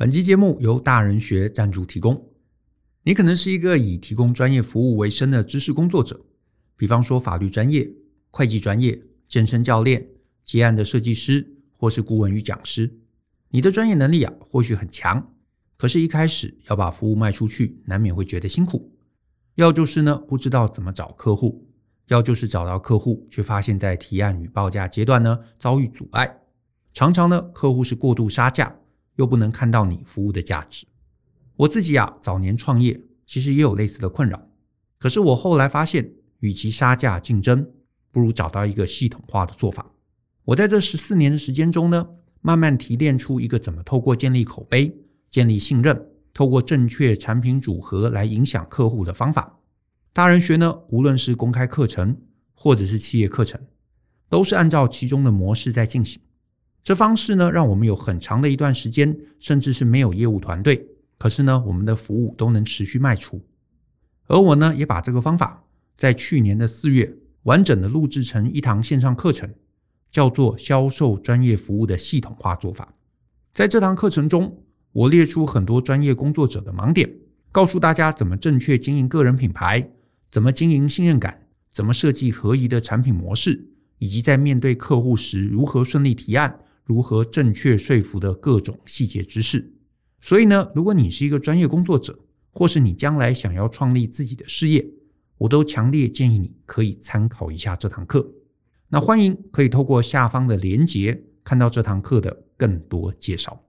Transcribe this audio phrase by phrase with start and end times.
[0.00, 2.30] 本期节目由大人学赞助提供。
[3.02, 6.24] 你可能是一个以提供专业服务为生的知识工作者，
[6.76, 7.90] 比方说法律专业、
[8.30, 10.06] 会计专业、健身教练、
[10.44, 11.44] 结案的设计师，
[11.76, 13.00] 或是顾问与讲师。
[13.48, 15.34] 你的专业能力啊，或许很强，
[15.76, 18.96] 可是，一开始要把服务卖出去，难免会觉得辛苦。
[19.56, 21.66] 要就是呢，不知道怎么找客户；
[22.06, 26.42] 要就是找到客户，却发现在提案与报价阶段呢，遭遇阻碍。
[26.92, 28.76] 常常呢，客户是过度杀价。
[29.18, 30.86] 又不能看到你服务的价值。
[31.56, 34.48] 我自己啊，早年创业其实也有类似的困扰。
[34.98, 37.68] 可是我后来发现，与其杀价竞争，
[38.10, 39.92] 不如找到一个系统化的做法。
[40.44, 42.08] 我在这十四年的时间中呢，
[42.40, 44.96] 慢慢提炼出一个怎么透过建立口碑、
[45.28, 49.58] 建立信任，透过正确产品组合来影响客户的方法。
[50.12, 52.16] 大人学呢，无论是公开课程
[52.54, 53.60] 或者是企业课程，
[54.28, 56.20] 都是按照其中的模式在进行。
[56.82, 60.86] 这方式呢，让我们有很长的一段时间，甚至是没有业务团队，
[61.18, 63.40] 可是呢，我们的服务都能持续卖出。
[64.26, 65.64] 而我呢，也把这个方法
[65.96, 69.52] 在去年的四月完整的录制成一堂线上课程，
[70.10, 72.84] 叫做《销售专业服务的系统化做法》。
[73.52, 77.10] 在这堂课程中，我列出很多专业工作者的盲点，
[77.52, 79.90] 告诉大家怎么正确经营个人品牌，
[80.30, 86.60] 怎么经营信任感，怎么设计合宜的产品模式，以及在面对客户时如何顺利提案。
[86.88, 89.74] 如何正确说服的各种细节知识。
[90.22, 92.18] 所以呢，如果你是一个专业工作者，
[92.50, 94.88] 或是你将来想要创立自己的事业，
[95.36, 98.26] 我都强烈建议你可以参考一下这堂课。
[98.88, 103.62] 那欢迎可以透过下方的连结看到这堂课的更多介绍。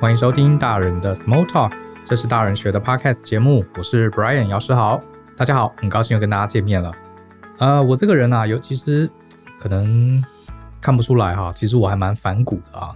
[0.00, 1.85] 欢迎收听大人的 Small Talk。
[2.06, 5.02] 这是大人学的 Podcast 节目，我是 Brian 姚世豪，
[5.36, 6.92] 大家好，很高兴又跟大家见面了。
[7.58, 9.10] 呃，我这个人啊，尤其是
[9.58, 10.22] 可能
[10.80, 12.94] 看不出来哈，其实我还蛮反骨的啊。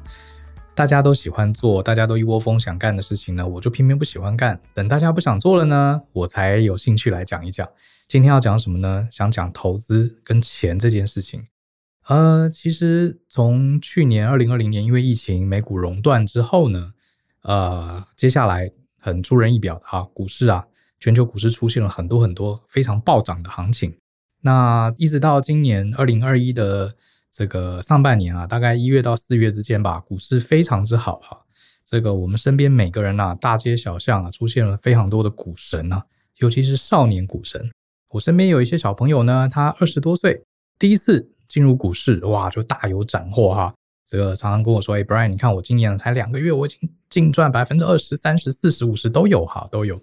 [0.76, 4.60] 大家都喜欢做，大家都一窝蜂想干的事情呢，我就偏偏不喜欢干。
[4.74, 7.68] 等大家不想做了呢，我才有兴趣来讲一讲。
[8.06, 9.08] 今天要讲什么呢？
[9.10, 11.48] 想讲投资跟钱这件事情。
[12.06, 16.92] 呃，其实从去年二零二零年因为疫情美股熔断之后呢，
[17.42, 18.70] 呃，接下来。
[19.00, 20.64] 很出人意表的哈，股市啊，
[21.00, 23.96] 全球股市出现了很多很多非常暴涨的行情。
[24.42, 26.94] 那一直到今年二零二一的
[27.30, 31.40] 这个上半年啊，大概一月到四月之间吧，股市非常之好哈。
[31.84, 36.04] 这个我们身边每个人啊，大街小巷啊，出现了非常多的股神啊，
[36.38, 37.70] 尤其是少年股神。
[38.10, 40.42] 我身边有一些小朋友呢，他二十多岁，
[40.78, 43.74] 第一次进入股市，哇，就大有斩获哈。
[44.10, 50.02] 这个常常跟我说：“哎，Brian，你看我今年才两个月，我已经净赚百分之二十、三十、四十、五十都有哈，都有。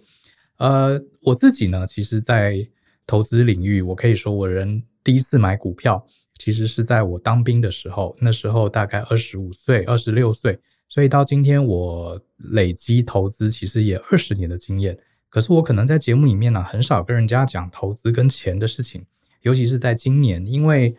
[0.59, 2.66] 呃，我自己呢，其实，在
[3.06, 6.01] 投资领域，我可以说，我人第一次买股票，
[6.38, 10.57] 其实是在我当兵的时候，那时候大概二十五岁、二十六岁，
[10.88, 14.97] 所以到今天我累积投资，其实也二十年的经验。
[15.28, 19.06] 可是我可能在节目里面呢，很少跟人家讲投资跟钱的事情，
[19.41, 20.96] 尤其是在今年，因为。”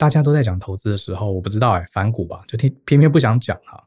[0.00, 3.86] 大家都在讲投资的时候，我不知道哎，反骨吧，就听偏偏不想讲哈。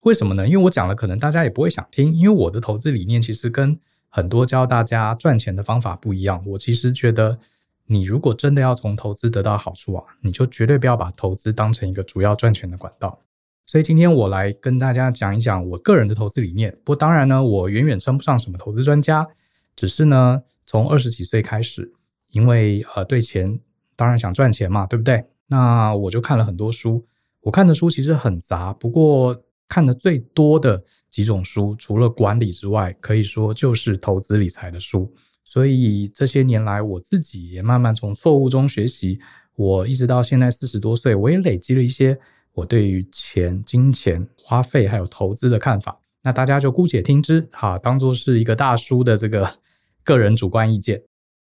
[0.00, 0.44] 为什么呢？
[0.44, 2.12] 因为我讲了，可能大家也不会想听。
[2.12, 3.78] 因为我的投资理念其实跟
[4.08, 6.42] 很多教大家赚钱的方法不一样。
[6.44, 7.38] 我其实觉得，
[7.86, 13.16] 你如果真的要从投资得到好处啊，你就绝对不要把投资当成一个主要赚钱的管道。
[13.64, 16.72] 所以今天我来跟大家讲一讲我个人的投资理念。
[16.78, 19.24] 不过当然呢，我远远称不上什么投资专家，
[19.76, 21.94] 只是呢，从二十几岁开始，
[22.32, 23.60] 因为呃，对钱
[23.94, 25.24] 当然想赚钱嘛，对不对？
[25.52, 27.06] 那我就看了很多书，
[27.42, 35.12] 我看的书其实很杂，不过看的最多的几种书，除了管理之外，可以说就是投资理财的书。
[35.44, 39.18] 所以这些年来，我自己也慢慢从错误中学习。
[39.54, 42.18] 我一直到现在四十多岁，我也累积了一些
[42.54, 46.00] 我对于钱、金钱花费还有投资的看法。
[46.22, 49.58] 那大家就姑且听之，哈，当做是一个大叔的这个
[50.02, 51.02] 个人主观意见。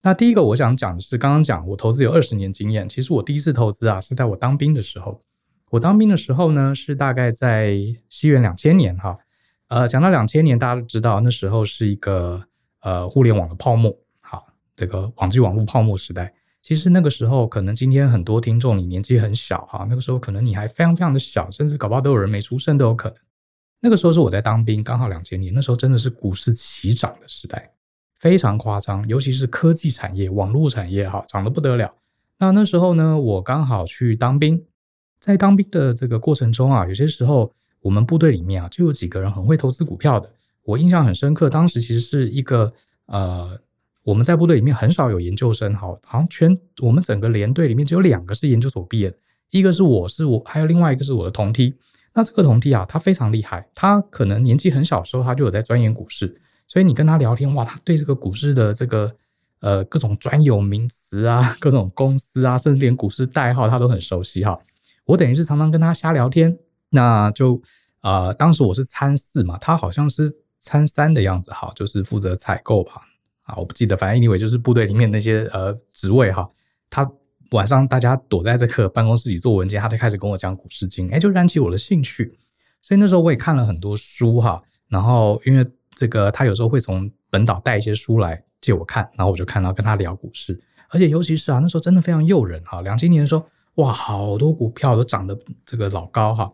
[0.04, 2.90] 那第一个我想讲的是，刚刚讲我投资有二十年经验。
[2.90, 5.22] 其实我第一次投资啊，是在我当兵的时候。
[5.70, 7.78] 我当兵的时候呢，是大概在
[8.10, 9.18] 西元两千年哈。
[9.68, 12.44] 呃，讲到两千年，大家都知道那时候是一个
[12.82, 16.34] 呃互联网的泡沫，好，这个网际网络泡沫时代。
[16.62, 23.18] 其实那个时候，可能今天很多听众你年纪很小哈，那个时候可能你还非常非常的小，甚至搞不好都有人没出生都有可能。
[23.80, 27.71] 那个时候是我在当兵，刚好两千年，那时候真的是股市齐涨的时代。
[28.22, 31.92] 非常夸张，尤其是科技产业、网络产业，哈，涨得不得了。
[32.38, 34.64] 那那时候呢，我刚好去当兵，
[35.20, 37.52] 在当兵的这个过程中啊，有些时候
[37.82, 40.30] 我们部队里面啊，就有几个人很会投资股票的。
[40.64, 42.72] 我印象很深刻，当时其实是一个
[43.08, 43.60] 呃
[44.04, 49.18] 我们在部队里面很少有研究生，哈，好像全我们整个连队里面只有两个是研究所毕业的，
[49.50, 51.76] 一个是我是我，还有另外一个是我的同梯。
[52.14, 56.41] 那这个同梯啊，他非常厉害，他可能年纪很小的时候他就有在钻研股市，
[56.72, 59.14] 所以你跟他聊天，哇，他对这个股市的这个
[59.60, 64.58] 呃各种专有名词啊， 各种公司啊，甚至连股市代号他都很熟悉哈。
[65.04, 66.58] 我等于是常常跟他瞎聊天，
[66.92, 67.62] 那就
[68.04, 73.02] 呃当时我是参四嘛，他好像是参三的样子哈，就是负责采购吧。
[73.42, 76.50] 啊，我不记得，反正 anyway 就是部队里面那些呃职位哈。
[76.90, 77.12] 他
[77.50, 82.40] 晚上大家躲在这个办公室里做文件，他就开始跟我讲股市经，哎，就燃起我的兴趣。
[82.82, 84.64] 所以那时候我也看了很多书哈。
[84.88, 85.66] 然后因为
[86.02, 90.60] 这个他有时候会从本岛带一些书来借我看，然后我就看到跟他聊股市，
[90.90, 92.82] 而且尤其是啊那时候真的非常诱人哈。
[92.82, 93.46] 两千年的时候，
[93.76, 96.52] 哇，好多股票都涨得这个老高哈。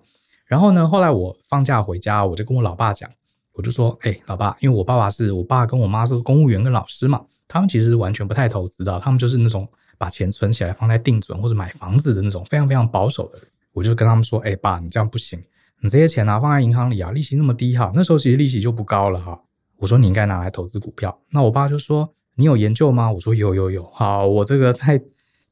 [0.47, 3.09] 然后呢，后来我放假回家，我就跟我老爸讲。
[3.53, 9.65] 我就说，哎、老爸，因为我爸爸是我爸跟我妈是公务员跟老师嘛，他们其实是完全不太投资的，他们就是那种
[9.97, 13.39] 把钱存起来放在定存或者买房子的那种非常非常保守的。
[13.71, 15.41] 我就跟他们说，哎、爸，你这样不行，
[15.81, 19.39] 你这些钱啊放在银行里啊，利息那么低哈，那时候其实利息就不高了哈。
[19.77, 21.17] 我说你应该拿来投资股票。
[21.29, 23.11] 那我爸就说，你有研究吗？
[23.11, 23.83] 我说有有有。
[23.91, 24.99] 好，我这个在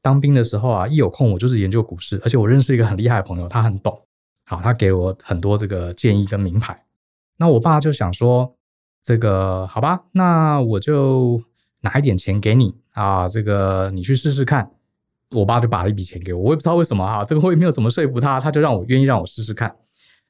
[0.02, 3.96] 当兵的时候啊，一有空我就是研究股市，而且我认识一个很厉害的朋友，他很懂，
[4.44, 6.76] 好，他给了我很多这个建议跟名牌。
[7.36, 8.56] 那我爸就想说，
[9.00, 11.40] 这个好吧，那我就
[11.82, 14.70] 拿一点钱给你啊，这个你去试试看。
[15.30, 19.74] 我爸就把了一笔钱给我，我也不知道为什么哈，这个我也没有怎么说服他，他就让我愿意让我试试看。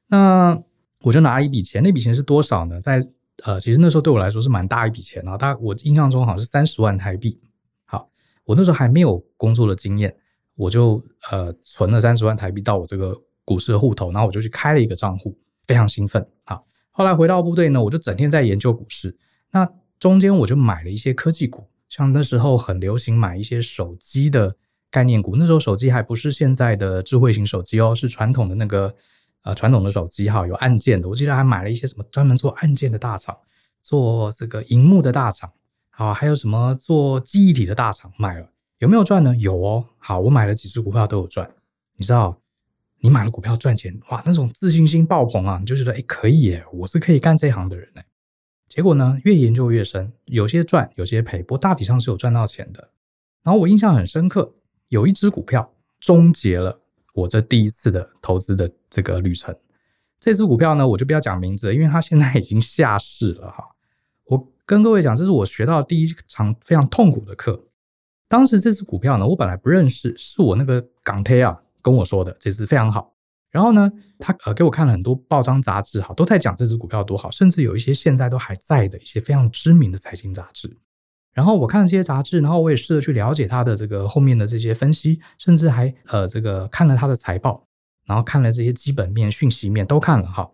[0.07, 0.61] 那
[1.01, 2.79] 我就拿了一笔钱，那笔钱是多少呢？
[2.81, 3.07] 在
[3.43, 7.39] 呃，其实那时候对我来说是蛮大一笔钱啊，大概我印象中好像是三十万台币。
[7.85, 8.09] 好，
[8.45, 10.15] 我那时候还没有工作的经验，
[10.55, 13.15] 我就呃存了三十万台币到我这个
[13.45, 15.37] 股市的户头，然后我就去开了一个账户，
[15.67, 16.65] 非常兴奋好。
[16.89, 19.15] 后来回到部队呢，我就整天在研究股市。
[19.51, 19.69] 那
[19.99, 24.55] 中间我就买了一些科技股，像那时候很流行买一些手机的
[24.89, 25.35] 概念股。
[25.35, 28.95] 那时候手机还不是现在的智慧型手机哦，是传统的那个
[29.43, 31.07] 呃传统的手机哈，有按键的。
[31.09, 33.37] 我记得还买了一些什么专门做按键的大厂，
[33.81, 35.51] 做这个荧幕的大厂，
[35.89, 38.49] 好，还有什么做记忆体的大厂，买了
[38.79, 39.35] 有没有赚呢？
[39.35, 39.85] 有哦。
[39.97, 41.49] 好，我买了几只股票都有赚，
[41.95, 42.39] 你知道。
[42.99, 45.59] 你买了股票赚钱，哇，那种自信心爆棚啊！
[45.59, 48.01] 你就觉得，哎，可以耶，我是可以干这行的人呢。
[48.67, 52.89] 结果呢，越研究越深，有些赚，有些赔，不过大体上是有赚到钱的。
[53.43, 54.51] 然后我印象很深刻，
[54.87, 56.81] 有一只股票终结了
[57.17, 59.55] 我这第一次的投资的这个旅程。
[60.19, 63.63] 这只股票呢，我就不要讲名字，因为它现在已经下市了哈。
[64.25, 67.67] 我跟各位讲，这是我学到第一场非常痛苦的课。
[68.27, 71.59] 当时这只股票呢，我本来不认识，是我那个港铁啊。
[71.79, 73.13] 跟我说的这支非常好，
[73.49, 80.77] 然后呢，他呃给我看了很多报章杂志，哈，都在讲这支股票多好，甚至有一些现在都还在的一些非常知名的财经杂志。
[81.37, 87.67] 然后我看了这些杂志，然后我也试着去了解它的这个后面的这些分析，甚至还呃这个看了它的财报，
[88.07, 90.49] 然后看了这些基本面、讯息面都看了哈。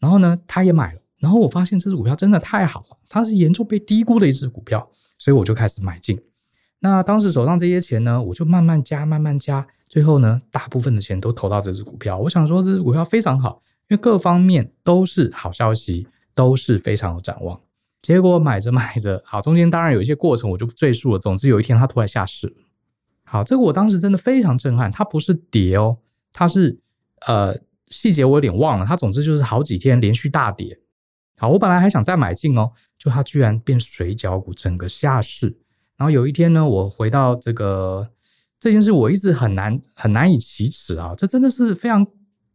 [0.00, 4.88] 然后呢，他也买了，然后我发现这支股票真的太好了，它是严重被低估的一支股票，
[5.18, 6.18] 所以我就开始买进。
[6.78, 9.66] 那当时手上这些钱呢，我就慢慢加，慢慢加。
[9.86, 12.18] 最后呢，大部分的钱都投到这只股票。
[12.18, 17.60] 我想说，这只股票非常好，因为各方面都是好消息，都是非常有展望。
[18.02, 21.18] 结果买着买着， 好，中间当然有一些过程，我就不赘述了。
[21.18, 22.54] 总之有一天它突然下市。
[23.24, 24.90] 好，这个我当时真的非常震撼。
[24.90, 25.96] 它不是跌哦，
[26.32, 26.78] 它是
[27.26, 27.56] 呃
[27.86, 28.84] 细节我有点忘了。
[28.84, 30.78] 它总之就是好几天连续大跌。
[31.38, 35.56] 好，我本来还想再买进哦，就它居然变水饺股，整个下市。
[35.96, 38.10] 然后有一天呢，我回到这个。
[38.58, 42.06] 这件事我一直很难很难以启齿啊，这真的是非常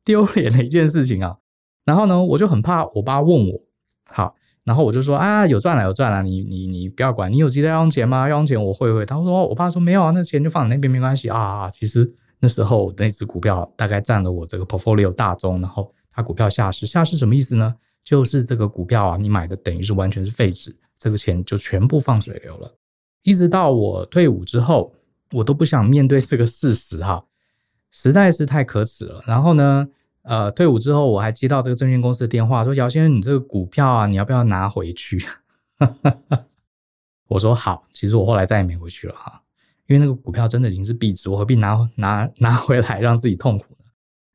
[0.05, 1.35] 丢脸的一件事情啊。
[1.83, 3.59] 然后呢，我就很怕我爸问我，
[4.05, 4.33] 好，
[4.67, 8.27] 然后我就说啊，有赚了有赚了，你你你不要管，你有急着要用钱吗？
[8.27, 9.05] 要用钱我会会。
[9.05, 11.69] 他说，我爸说没有啊，那钱就放你那边没关系啊。
[11.69, 17.73] 其实那时候那只股票大概占了我这个 portfolio 大宗，然后它股票下市，下市什么意思呢？
[18.03, 22.75] 就是这个股票啊，你买的等于是完全是废纸，这个钱就全部放水流了。
[23.23, 24.93] 一直到我退伍之后。
[25.33, 27.21] 我都不想面对这个事实哈，
[27.91, 29.21] 实在是太可耻了。
[29.27, 29.85] 然后呢，
[30.27, 35.17] 呃，退伍之后我还接到这个证券公司的电话，说姚先生，你这个股票啊，你要不要拿回去？
[37.29, 37.85] 我说好。
[37.93, 39.41] 其实我后来再也没回去了哈，
[39.87, 43.85] 因为那个股票真的已经是壁纸，我何必拿拿拿回来让自己痛苦呢？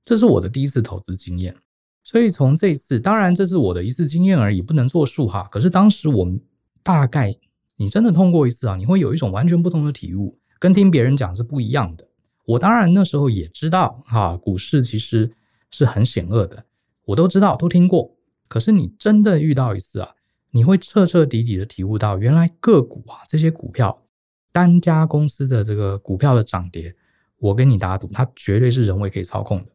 [0.04, 1.54] 这是我的第一次投资经验，
[2.02, 5.46] 所以从这次，当然这是我的一次经验而已，不能作数哈。
[5.50, 6.40] 可是当时我们
[6.82, 7.36] 大概
[7.76, 10.38] 你真的痛过一次啊，你会有一种完全不同的体悟。
[10.58, 12.08] 跟听别人讲是不一样的。
[12.44, 15.30] 我当然那时候也知道，哈，股市其实
[15.72, 16.64] 是很险恶的，
[17.06, 18.16] 我都知道，都听过。
[18.46, 20.14] 可是你真的遇到一次啊，
[20.50, 24.04] 你会彻彻底底的体悟到，原来个股啊，这些股票
[24.52, 26.94] 单家公司的这个股票的涨跌，
[27.38, 29.72] 我跟你打赌，它绝对是人为可以操控的。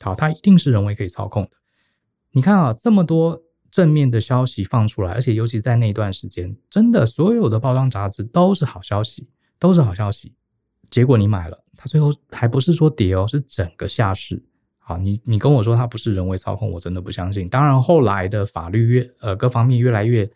[0.00, 1.50] 好，它一定是人为可以操控的。
[2.32, 9.28] 你看啊，这么多正面的消息放出来，而且尤其在那段时间，真的所有的包装杂志都是好消息，
[9.58, 10.34] 都是好消息。
[10.88, 14.42] 结果你买了，它最后还不是说跌哦，是整个下市。
[14.88, 17.48] 好，你你跟我说它不是人为操控，我真的不相信。
[17.48, 20.30] 当然，后来的法律越呃各方面越来越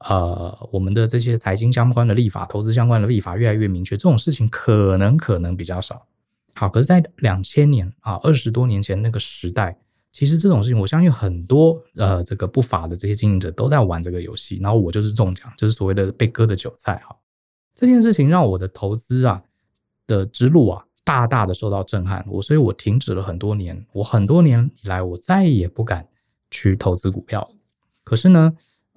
[0.00, 6.06] 呃，我们的这些财经相关的立法、投资相关的立法越来越明确，这种事情可能可能比较少。
[6.54, 9.78] 好，可是，在两千年啊，二十多年前那个时代，
[10.12, 17.02] 其实这种事情，我相信很多呃这个不法的这些经营者都在玩这个游戏，然后我就是中奖，就是所谓的被割的韭菜。
[17.08, 17.16] 哈，
[17.74, 19.42] 这件事情让我的投资啊
[20.06, 20.84] 的之路啊。
[21.04, 23.84] 大大的受到震撼，我所以，我停止了很多年。
[23.92, 26.08] 我很多年以来，我再也不敢
[26.50, 27.46] 去投资股票。
[28.02, 28.52] 可是呢，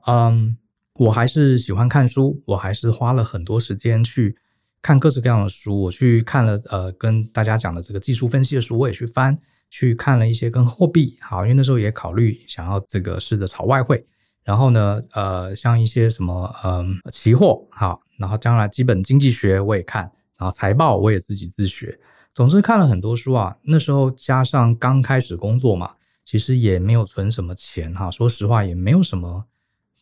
[0.06, 0.58] 嗯，
[0.94, 4.38] 我还是喜欢看书，我还是花了很多时间去
[4.82, 5.82] 看各式各样的书。
[5.82, 9.38] 我去看了呃，跟大家讲的这个技术分析的书，我也去翻，
[9.70, 14.06] 去看了一些跟货币好，因为那时候也考虑想要这个试着炒外汇。
[14.46, 20.10] 然后呢，呃，像一些什么嗯期货好，然后将来基本经济学我也看。
[20.38, 22.00] 然后财报我也自己自学，
[22.34, 23.58] 总之看了很多书啊。
[23.64, 28.12] 那时候加上刚开始工作嘛，其实也没有存什么钱哈。
[28.12, 29.46] 说实话，也没有什么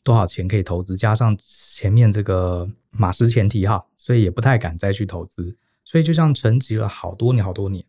[0.04, 5.56] 多少钱可以投资，加上前面这个马失前蹄哈，所以也不太敢再去投资。
[5.84, 7.86] 所以就这样沉寂了好多年好多年。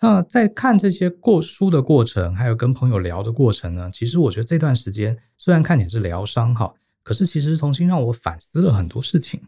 [0.00, 6.72] 那在看这些过书的过程，还有跟朋友聊的过程呢，其实我觉得这段时间虽然看起来是疗伤哈，
[7.02, 9.40] 可是其实重新让我反思了很多事情。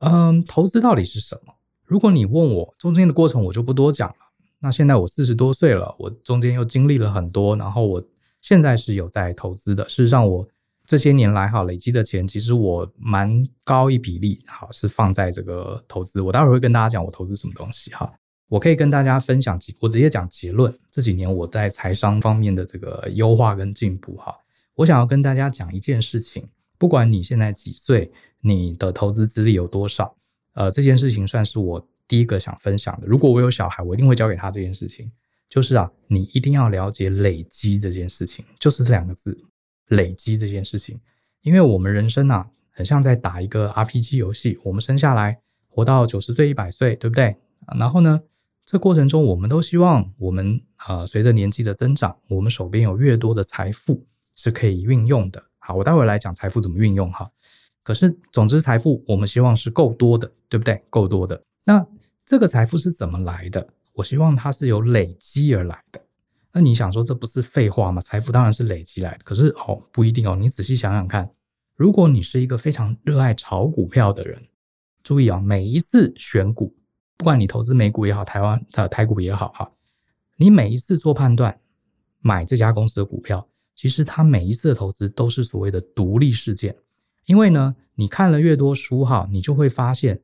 [0.00, 1.54] 嗯，投资到底是什么？
[1.94, 4.16] 如果你问我中间的过程，我就不多讲了。
[4.58, 8.02] 那现在我四十多岁了，我中间又经历了很多，然后我
[8.40, 9.88] 现在是有在投资的。
[9.88, 10.44] 事实上，我
[10.88, 16.20] 这些年来哈累积的钱，其实我蛮高一比例好是放在这个投资。
[16.20, 18.12] 我待会儿会跟大家讲我投资什么东西哈。
[18.48, 20.76] 我可以跟大家分享几，我直接讲结论。
[20.90, 24.34] 这几年我在财商方面的这个优化跟进步哈，
[24.74, 28.10] 我想要跟大家讲一件事情，不管你现在几岁，
[28.40, 30.16] 你的投资资历有多少。
[30.54, 33.06] 呃，这件事情算是我第一个想分享的。
[33.06, 35.10] 如果我有小孩，我一定会教给他这件事情。
[35.46, 39.38] 就是啊，你一定要了解累积这件事情，就是这两个字，
[39.88, 40.98] 累积这件事情。
[41.42, 44.58] 因为我们人生啊，很像在打一个 RPG 游戏。
[44.64, 47.36] 我们生下来，活到九十岁、一百岁，对不对？
[47.78, 48.22] 然后呢，
[48.64, 55.40] 这过程中，我们都希望我们呃，随着年纪的增长，我们手边有越多的财富是可以运用的。
[55.58, 57.30] 好，我待会来讲财富怎么运用哈。
[57.84, 60.82] 可是，总之，财富我们希望是够多的，对不对？
[60.88, 61.40] 够多的。
[61.64, 61.86] 那
[62.24, 63.68] 这个财富是怎么来的？
[63.92, 66.00] 我希望它是由累积而来的。
[66.50, 68.00] 那你想说，这不是废话吗？
[68.00, 69.20] 财富当然是累积来的。
[69.22, 70.34] 可是，哦，不一定哦。
[70.34, 71.30] 你仔细想想看，
[71.76, 74.42] 如果你是一个非常热爱炒股票的人，
[75.02, 76.74] 注意啊，每一次选股，
[77.18, 79.70] 不管你投资美股也好，台湾的台股也好，哈，
[80.38, 81.60] 你每一次做判断，
[82.20, 86.74] 买这家公司的股票，其实它每一次的投资都是所谓的独立事件。
[87.26, 90.20] 因为呢，你看了越多书哈，你就会发现，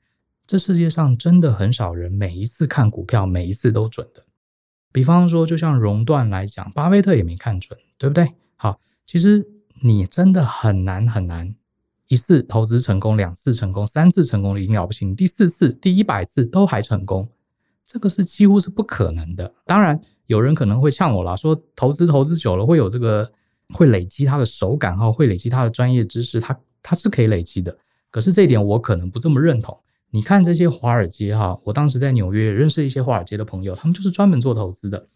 [0.47, 4.25] 这世界上真的很少人每一次看股票每一次都准的。
[4.93, 8.35] 比方说，就像熔断来讲，巴菲特也没看准，对不对？
[8.57, 9.47] 好，其实
[9.83, 11.55] 你真的很难很难，
[12.09, 17.29] 一次投资成功，两次成功，三次成功的已经了不起，第四次、第一百次都还成功，
[17.87, 19.55] 这个是几乎是不可能的。
[19.65, 23.33] 当然，有人可能会呛我啦，说投资投资久了会有这个，
[23.73, 26.59] 会累积他的手感哈，会累积他的专业知识，他。
[26.83, 27.77] 它是可以累积的，
[28.11, 29.77] 可是这一点我可能不这么认同。
[30.11, 35.09] 你看这些华尔街哈，我当时在纽约也认识一些华尔街的朋友，他们就是专门做投资的。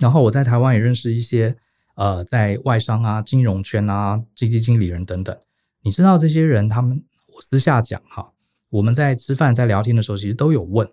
[0.00, 1.56] 然后我在台湾也认识一些
[1.94, 5.36] 呃，在外商啊、金融圈啊、基金经理人等等。
[5.82, 7.02] 你知道这些人，他们
[7.34, 8.32] 我私下讲哈，
[8.70, 10.86] 我们在吃饭在聊天的时候，其实都有问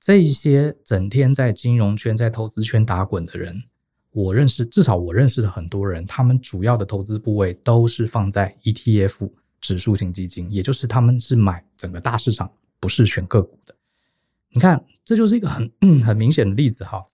[0.00, 3.62] 这一些整天在金融圈、在投资圈打滚的人。
[4.22, 9.30] 我认识，至少我认识的很多人，他们主要的投资部位都是放在 ETF
[9.60, 13.74] 指数型基金，也就是他们是买整个大市场，不是选个股的。
[14.48, 15.70] 你看，这就是一个很
[16.02, 17.04] 很明显的例子哈。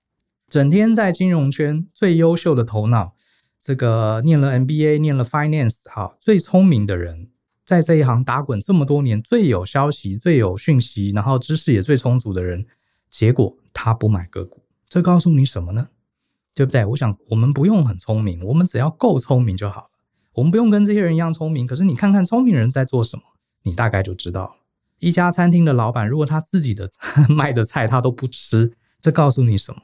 [0.48, 3.16] 整天在金融圈最优秀的头脑，
[3.60, 7.30] 这个念了 MBA、念了 Finance 哈，最聪明的人，
[7.64, 12.64] 在这一行打滚这么多年，最有消息、最有讯息，然后知识也最充足的人，
[13.10, 15.88] 结果他不买个股，这告诉你什么呢？
[16.54, 16.84] 对不对？
[16.84, 19.88] 我想我们不用很聪明，我们只要够聪明就好了。
[20.34, 23.22] 我们不用跟这些人一样聪明，可是你看看聪明人在做什么，
[23.62, 24.52] 你大概就知道了。
[24.98, 26.90] 一家餐厅的老板，如果他自己的
[27.28, 29.80] 卖的菜他都不吃，这告诉你什么？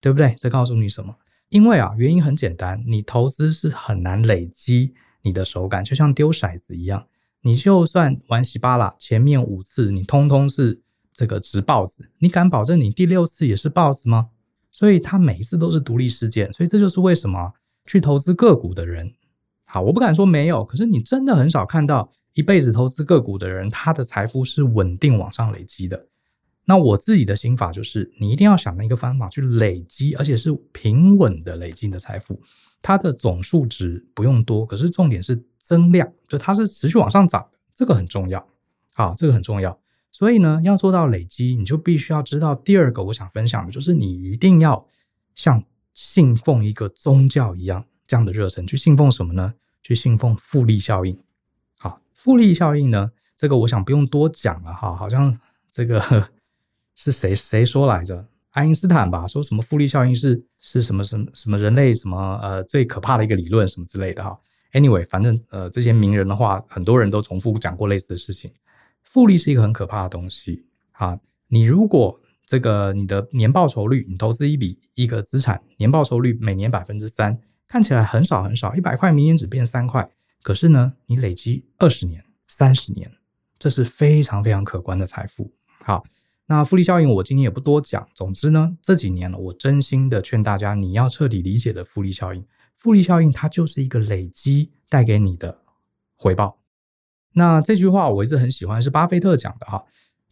[0.00, 0.34] 对不对？
[0.38, 1.14] 这告诉你什么？
[1.48, 7.06] 因为啊，原因很简单，你投资是很难累积你的手感，就像丢骰子一样。
[7.42, 10.80] 你就算玩稀巴烂，前面五次你通通是
[11.12, 14.30] 这个直豹子，你敢保证你第六次也是豹子吗？
[14.72, 17.52] 所以它每一次都是独立事件，所以这就是为什么
[17.86, 19.12] 去投资个股的人，
[19.64, 26.08] 好，我不敢说没有，可是你真的很少看到一辈子投资个股的人，他的财富是稳定往上累积的。
[26.64, 32.42] 那我自己的心法就是，你一定要想一个方法去累积，而且是平稳的累积你的财富，
[32.80, 35.44] 它的总数值不用多，可是重点是。
[35.64, 38.44] 增量，就它是持续往上涨，这个很重要，
[38.94, 39.78] 好，这个很重要。
[40.12, 44.86] 所以呢，要做到累积，你就必须要知道第二个我想分享的，就是你一定要
[45.34, 45.64] 像
[45.94, 49.54] 信奉一个宗教一样这样的热忱，去信奉什么呢？
[49.82, 51.18] 去信奉复利效应。
[51.78, 55.36] 好，复利效应呢，这个我想不用多讲了哈，好像
[55.70, 56.28] 这个
[56.94, 58.28] 是谁谁说来着？
[58.50, 64.38] 爱因斯坦吧，说什么复利效应是是什么什么什么人类什么呃最可怕的一个理论什么之类的哈。
[64.72, 68.52] Anyway，反正呃，这些名人的话，很多人都重复讲过类似的事情。
[69.12, 71.20] 复利是一个很可怕的东西啊！
[71.48, 77.38] 你如果这个你的年报酬率，你投资一笔一个资产，年报酬率每年百分之三，
[77.68, 80.10] 看起来很少很少，一百块明年只变三块，
[80.42, 83.12] 可是呢，你累积二十年、三十年，
[83.58, 85.52] 这是非常非常可观的财富。
[85.84, 86.02] 好，
[86.46, 88.08] 那复利效应我今天也不多讲。
[88.14, 92.42] 总之呢，这几年我真心的劝大家，你要彻底理解的复利效应。
[92.76, 95.60] 复利效应，它就是一个累积带给你的
[96.16, 96.61] 回报。
[97.34, 99.82] 那这句话我一直很喜欢，是巴菲特讲的哈。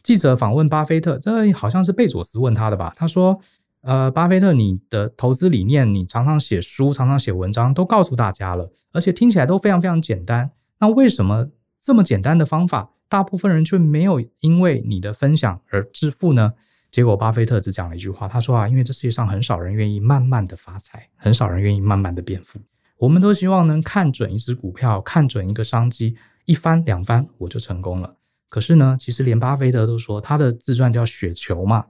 [0.03, 2.93] 记者访问巴菲特，这好像是贝佐斯问他的吧？
[2.95, 3.39] 他说
[3.81, 10.49] ：“呃，巴菲特，你的投资理念，你常常写书，常常写文章，都告诉大家了，而且听起来都非常非常简单。
[10.79, 11.49] 那为什么
[11.81, 16.53] 这么简单的方法，大部分人却没有因为你的分享而致富呢？”
[16.91, 22.59] 结果，巴菲特只讲了一句话，他说啊，因为这世界上很少人愿意慢慢的发财，很少人愿意慢慢的变富。
[22.97, 26.17] 我们都希望能看准一只股票，看准一个商机，
[26.51, 28.17] 一翻两翻我就成功了。
[28.49, 31.85] 可是呢，其实连巴菲特都说，他的自传叫雪球嘛。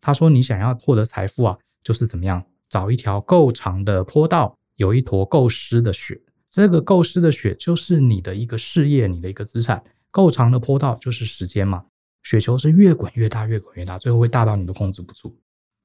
[0.00, 6.18] 他说，你想要获得财富啊，就是怎么样，找一条够长的坡道，有一坨够湿的雪。
[6.48, 9.84] 这个够湿的雪就是你的一个事业，你的一个资产。
[10.10, 11.84] 够长的坡道就是时间嘛。
[12.22, 15.38] 雪球是越滚越大，越滚越大，最后会大到你都控制不住。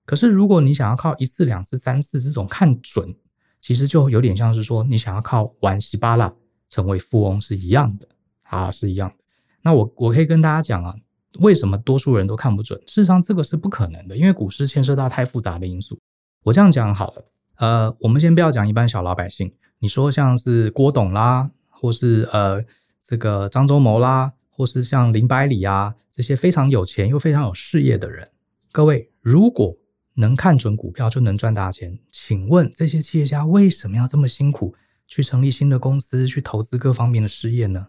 [0.06, 3.14] 可是如果你想要靠一次、两次、三次这种看准，
[3.60, 6.34] 其实就有点像是说你想要靠玩稀巴烂
[6.70, 8.08] 成为富翁是一样的
[8.52, 9.16] 啊，是一样的。
[9.64, 10.96] 那我我可以跟大家讲啊，
[11.40, 12.80] 为什么多数人都看不准？
[12.86, 16.00] 事实上这个是不可能的，因为股市牵涉到太复杂的因素。
[16.44, 17.26] 我这样讲好了，
[17.58, 22.64] 呃，我们先不要讲一般小老百姓，你说像是郭董啦，或是呃
[23.04, 24.34] 这个张忠谋啦。
[24.54, 28.30] 或是像林百里啊这些非常有钱又非常有事业的人，
[28.72, 29.76] 各位如果
[30.16, 34.76] 能看准股票就能赚大钱，请问这些企业家为什么要这么辛苦
[35.08, 37.88] 去成立新的公司，去投资各方面的事业呢？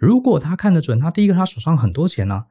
[0.00, 2.46] 如果他看得准，他第一个他手上很多钱呢、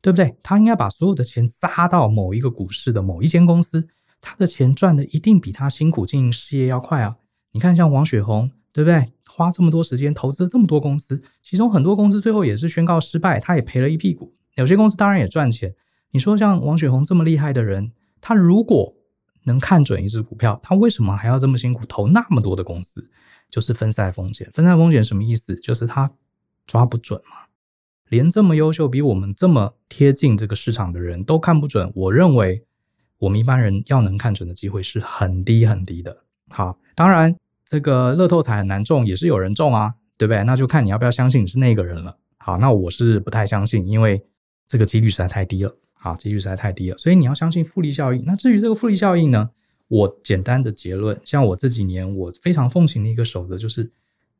[0.00, 0.36] 对不对？
[0.42, 3.86] 他应该把所有的钱砸到某一个股市的某一间公司，
[4.20, 7.16] 他的钱赚的一定比他辛苦经营事业要快啊！
[7.52, 8.50] 你看像王雪红。
[8.74, 9.12] 对不对？
[9.30, 14.34] 花这么多时间投资这么多公司，其中很多公司最后也是宣告失败，他也赔了一屁股。
[14.56, 15.72] 有些公司当然也赚钱。
[16.10, 18.92] 你说像王雪红这么厉害的人，他如果
[19.44, 23.08] 能看准一只股票，他为什么还要这么辛苦投那么多的公司？
[23.48, 24.50] 就是分散风险。
[24.52, 25.54] 分散风险什么意思？
[25.60, 26.10] 就是他
[26.66, 27.46] 抓不准嘛。
[28.08, 32.64] 连这么优秀、比我们这么贴近这个市场的人都看不准，我认为
[33.18, 36.24] 我们一般人要能看准的机会是很低很低的。
[36.48, 37.36] 好，当然。
[37.66, 40.44] 这个乐透彩很难中，也是有人中啊，对不对？
[40.44, 42.18] 那就看你要不要相信你是那个人了。
[42.36, 44.22] 好，那我是不太相信，因为
[44.68, 45.74] 这个几率实在太低了。
[45.94, 48.22] 好，几率实在太低了，所以你要相信复利效应。
[48.26, 49.48] 那至于这个复利效应呢，
[49.88, 53.90] 我简单的结论，像我这几年我非常奉行的一个守则就是，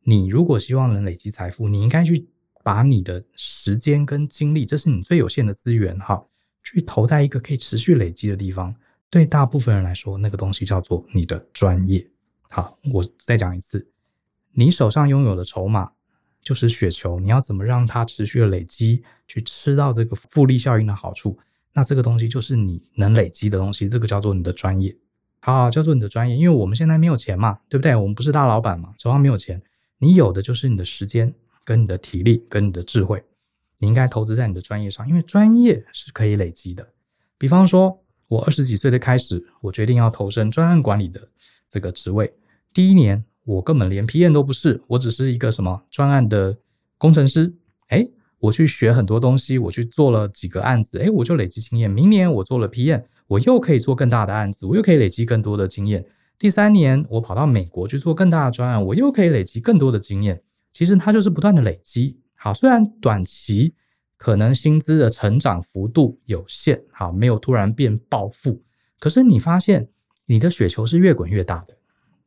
[0.04, 2.28] 你如果希望能累积财富，你应该去
[2.62, 6.24] 把你的时间跟精力，这是你最有限的资源，哈，
[6.62, 8.74] 去投在一个可以持续累积的地方。
[9.10, 12.06] 对大部分人来说，那个东西叫做你的专业。
[12.50, 13.86] 好，我再讲一次，
[14.52, 15.90] 你手上拥有的筹码
[16.42, 21.38] 就是雪球，你要怎么让它持续的累积，去吃到这个复利效应的好处？
[21.72, 24.96] 那这个东西就是你能累积的东西，这个叫做你的专业。
[25.40, 27.94] 好，叫做你的专业，因为我们现在没有钱嘛，对不对？
[27.94, 29.62] 我们不是大老板嘛，手上没有钱，
[29.98, 31.32] 你有的就是你的时间、
[31.64, 33.22] 跟你的体力、跟你的智慧，
[33.78, 36.86] 你应该投资在你的专业上，因为专业是可以累积的。
[37.38, 41.28] 比方说，我二十几岁的开始，我决定要投身专案管理的
[41.68, 42.32] 这个职位。
[42.72, 46.58] 第一年，我根本连 PM 都不是，我只是一个什么专案的
[46.98, 47.54] 工程师。
[47.88, 51.90] 诶，我去学很多东西，我去做了几个案子，诶，我就累积经验。
[51.90, 56.04] 明年我做了 PM，我又可以做更大的案子，我又可以累积更多的经验。
[56.38, 60.42] 第三年，我跑到美国去做更大的专案，我又可以累积更多的经验。
[60.72, 62.18] 其实它就是不断的累积。
[62.34, 63.74] 好，虽然短期
[64.16, 68.62] 可能薪资的成长幅度有限，好，没有突然变暴富，
[68.98, 69.88] 可是你发现
[70.26, 71.76] 你的雪球是越滚越大的。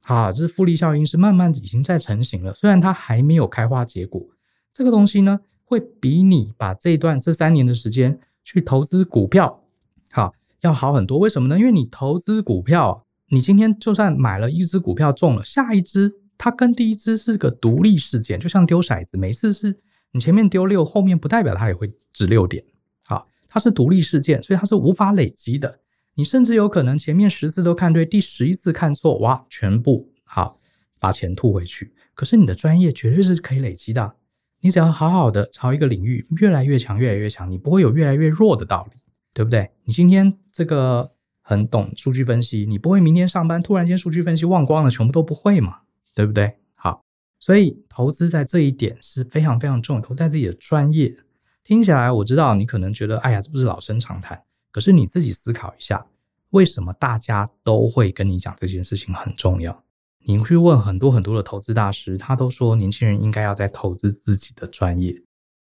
[0.04, 2.54] 好，这是复利效应，是慢慢已经在成型了。
[2.54, 4.26] 虽然它还没有开花结果，
[4.72, 9.64] 这个东西呢，会比你把这段这三年的时间去投资股票，
[10.12, 11.20] 好，要好很多。
[11.20, 11.60] 为什么呢？
[11.60, 19.80] 因为你投资股票，你今天就算买了一只股票中了，下一只它跟第一只是个独立事件，就像丢骰子，每次是
[20.12, 22.64] 你前面丢六，后面不代表它也会掷六点。
[23.04, 25.80] 好，它是独立事件，所以它是无法累积的。
[26.16, 30.60] 你甚至有可能前面十次都看对，第十一次看错，哇，全部好
[31.00, 31.94] 把钱吐回去。
[32.16, 34.16] 可是你的专业绝对是可以累积的。
[34.62, 39.00] 你只要好好的朝一个领域越来越强，越来越强，你不会有越来越弱的道理，
[39.34, 39.70] 对不对？
[39.84, 41.12] 你今天这个
[41.50, 45.80] 很懂数据分析，你不会明天上班突然间数据分析忘光了，全部都不会嘛，
[46.14, 46.58] 对不对？
[46.76, 47.06] 好，
[47.40, 51.16] 所以投资在这一点是非常非常重要，投在自己的专业。
[51.64, 54.44] 听起来我知道你可能觉得，哎呀，这不是老生常谈。
[54.74, 56.06] 可是你自己思考一下，
[56.50, 59.82] 为什么大家都会跟你讲这件事情很重要？
[60.26, 65.24] 你去问很多很多的投资大师，他都说年轻人应该要在投资自己的专业。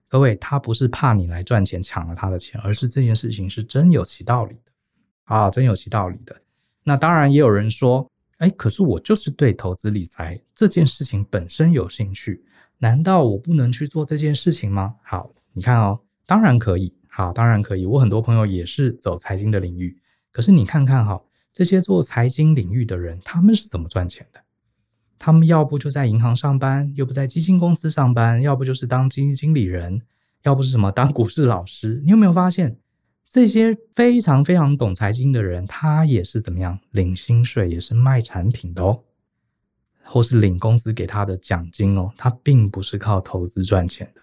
[0.07, 4.71] 各位，他不是怕你来赚钱抢了他的钱，而是这件事情是真有其道理的
[5.27, 6.35] 啊，真有其道理的。
[6.83, 12.43] 那当然也有人说，哎，可是我就是对投资理财这件事情本身有兴趣，
[12.79, 14.95] 难道我不能去做这件事情吗？
[15.03, 17.85] 好，你看哦，当然可以，好，当然可以。
[17.85, 19.97] 我很多朋友也是走财经的领域，
[20.31, 24.39] 可是你看看哈，这些做财经领域的人，他们是怎么赚钱的？
[25.19, 29.99] 他们要不就在银行上班，又不在基金公司上班，要不就是当基金经理人，
[30.43, 31.99] 要不是什么当股市老师。
[32.05, 32.77] 你有没有发现，
[33.29, 39.03] 这些非常非常懂财经的人，他也是怎么样领薪水，也是卖产品的哦，
[40.03, 44.21] 或是领公司给他的奖金哦，他并不是靠投资赚钱的。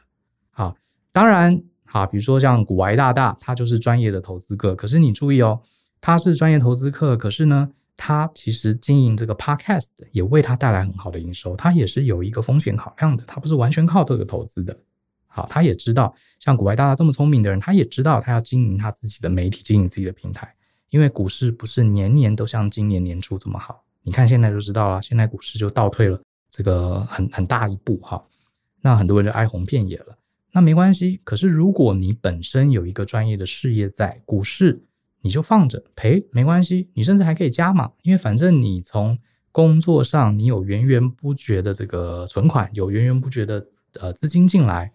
[0.51, 0.75] 好，
[1.12, 4.75] 当然，好，比如说像股癌大大，他就是专业的投资客。
[4.75, 5.61] 可是你注意哦，
[6.01, 14.75] 他是专业投资客，可是呢，他其实经营这个 podcast 也为他带来很好的营收，他也是有一个风险考量的，他不是完全靠这个投资的。
[15.35, 20.55] 好，他也知道，像股外大大这么聪明的人，他也知道他要经营他自己的媒体，经营自己的平台，
[20.90, 23.83] 因为股市不是年年都像今年年初这么好。
[24.03, 26.20] 你看现在就知道了，现在股市就倒退了
[26.51, 28.25] 这个很很大一步哈，
[28.81, 30.16] 那很多人就哀鸿遍野了。
[30.53, 34.85] 那没关系，可是如果你本身有一个专业的事业在股市。
[35.27, 39.18] 你就放着赔没关系，你甚至还可以加码，因为反正你从
[39.51, 43.66] 工作上你有源源不绝的这个存款，有源源不绝的
[44.01, 44.92] 呃资金进来，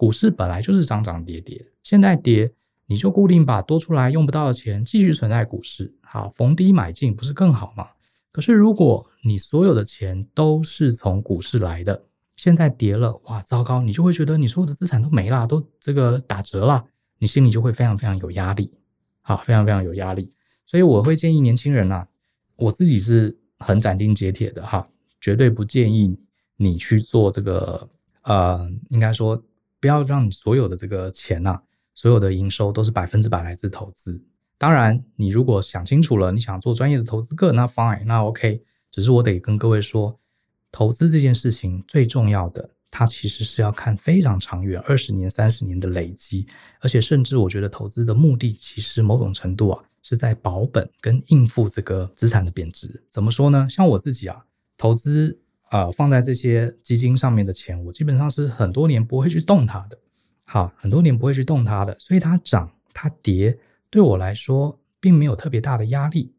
[0.00, 2.50] 股市本来就是涨涨跌跌，现在跌
[2.86, 7.86] 你就固定把多出来用不到的钱继续存在股市，好，逢低买进不是更好吗？
[8.32, 12.02] 可是如果你所有的钱都是从股市来的，
[12.34, 16.82] 现在跌了，哇，糟糕，你就会觉得你所有的资产都没了，都这个打折了，
[17.18, 18.72] 你心里就会非常非常有压力。
[19.20, 20.32] 好，非常非常有压力，
[20.64, 22.08] 所以我会建议年轻人啊，
[22.56, 24.88] 我自己是很斩钉截铁的哈，
[25.20, 26.18] 绝对不建议
[26.56, 27.86] 你去做这个，
[28.22, 29.40] 呃，应该说
[29.80, 31.60] 不要让你所有的这个钱呐，
[31.94, 34.22] 所有的营收都是百分之百来自投资。
[34.58, 38.62] 当然，你如果想清楚了，你想做专业的投资客，那 fine，那 OK。
[38.90, 40.18] 只是我得跟各位说，
[40.70, 42.70] 投资这件事情最重要的。
[42.92, 46.44] 它其实是要看非常长远，二十年、三十年的累积，
[46.80, 53.00] 而且甚至我觉得投资的目的，其实某种程度啊，是在保本跟应付这个资产的贬值。
[53.08, 53.68] 怎么说呢？
[53.70, 54.44] 像我自己啊，
[54.76, 55.38] 投资、
[55.70, 59.98] 呃、放在这些基金上面的钱，我基本上是很多年不会去动它的，
[60.44, 63.56] 好，很多年不会去动它的，所以它涨它跌，
[63.88, 66.32] 对我来说并没有特别大的压力。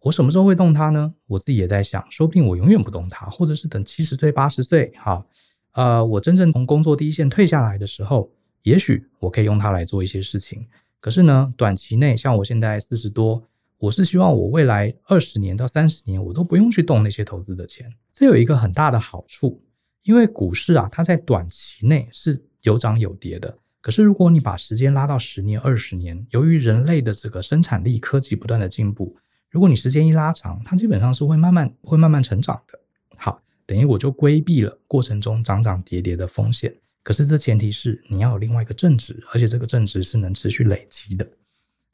[0.00, 1.14] 我什么时候会动它呢？
[1.26, 5.24] 我自己也在想，说不定我永远不动它，或者是等七十岁、八十岁，哈。
[5.72, 8.30] 呃，我真正从工作第一线退下来的时候，
[8.62, 10.66] 也许我可以用它来做一些事情。
[10.98, 13.42] 可是呢，短期内，像我现在四十多，
[13.78, 17.92] 我是希望我未来二十年到三十年，我都不用去动那些投资的钱。
[18.12, 19.62] 这有一个很大的好处，
[20.02, 23.56] 因为股市啊，它在短期内是有涨有跌的。
[23.80, 29.16] 可是如果你把时间拉到十年、二十年，由于人类的这个生产力、科技不断的进步，
[29.50, 32.78] 如果你时间一拉长，它基本上是会慢慢、会慢慢成长的。
[33.16, 33.40] 好。
[33.68, 41.28] 等于我就规避了过程中涨涨跌跌的风险，可是这前提是你要有另外一个正值，而且这个正值是能持续累积的。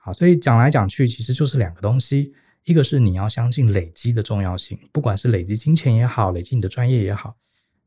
[0.05, 7.35] 好，所以讲来讲去，其实就是两个东西，一个是你要相信累积的重要性，不管是累积金钱也好，累积你的专业也好。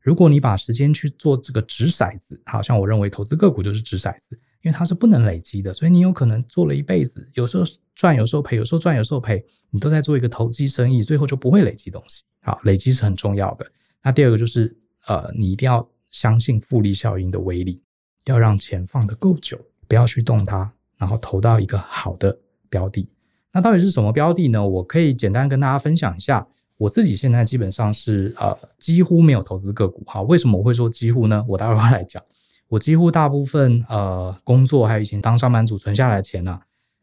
[0.00, 7.62] 如果你把时间去做这个掷骰子，好像我认为投资个股就是掷骰子，因为它是不能累积的，所以你有可能做了一辈子，有时候
[7.94, 12.22] 赚，有时候赔，有时候赚，有时候赔，你都在做一个投机生意，最后就不会累积东西。
[12.40, 13.70] 好，累积是很重要的。
[14.02, 14.76] 那第二个就是，
[15.06, 17.80] 呃，你一定要相信复利效应的威力，
[18.24, 23.08] 要让钱放得够久，不要去动它，然后投到一个好的标的。
[23.52, 24.66] 那到底是什么标的呢？
[24.68, 26.46] 我可以简单跟大家分享一下。
[26.76, 30.02] 我自己现在基本上是呃几乎没有投资个股。
[30.06, 31.44] 好，为什么我会说几乎呢？
[31.48, 32.22] 我待会儿来讲。
[32.68, 36.60] 我几乎大部分呃工作还有以前当上班族存下来的钱呢、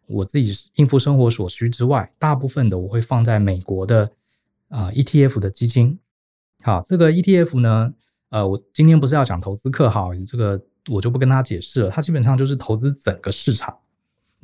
[0.08, 4.12] 我自己应付生活所需之外，大部分的我会放在美国的
[4.70, 6.00] 啊、ETF 的基金。
[6.62, 7.94] 好，这个 ETF 呢，
[8.30, 11.90] 呃，我今天不是要讲投资课，好，这个我就不跟他解释了。
[11.90, 13.76] 它基本上就是投资整个市场，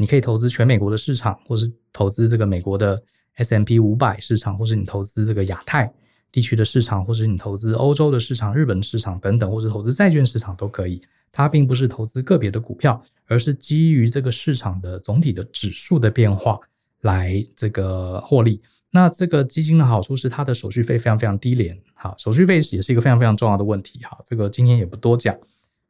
[0.02, 3.00] 你可以投资全美国的市场，或是投资这个美国的
[3.36, 5.94] S M P 五百市场，或是你投资这个亚太
[6.32, 11.00] 地区的市场，或是你投资欧洲的市场、日本市场等等，或是投资债券市场都可以。
[11.32, 16.60] 它并不是投资个别的股票，而是基于这个市场的总体的指数的变化
[17.02, 18.60] 来这个获利。
[18.90, 25.38] 那这个基金的好处是它的手续费非常非常低廉，好，手续费也是一个非常非常重要的问题，哈，这个今天也不多讲。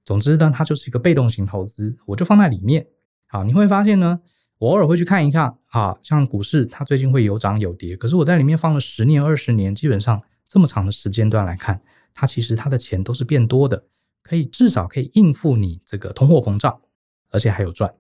[0.04, 2.86] 总之呢，它就是一个被动型投资，我就放在里面。
[3.32, 4.20] 好，你会发现呢，
[4.58, 11.82] 我偶尔会去看一看，啊，像股市它最近会有涨有跌，可是我在里面放了十年、二十年，基本上这么长的时间段来看，
[12.14, 13.86] 它其实它的钱都是变多的，
[14.22, 16.82] 可以至少可以应付你这个通货膨胀，
[17.30, 17.94] 而且还有赚。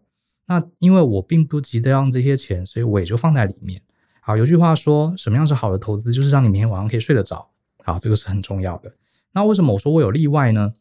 [0.48, 3.82] 那因为我并不急着让这些钱，所以我也就放在里面。
[4.20, 6.12] 好，有句话说，什么样是好的投资？
[6.12, 7.50] 就是让你每天晚上可以睡得着。
[7.86, 8.94] 好，这个是很重要的。
[9.32, 10.74] 那为什么我说我有例外呢？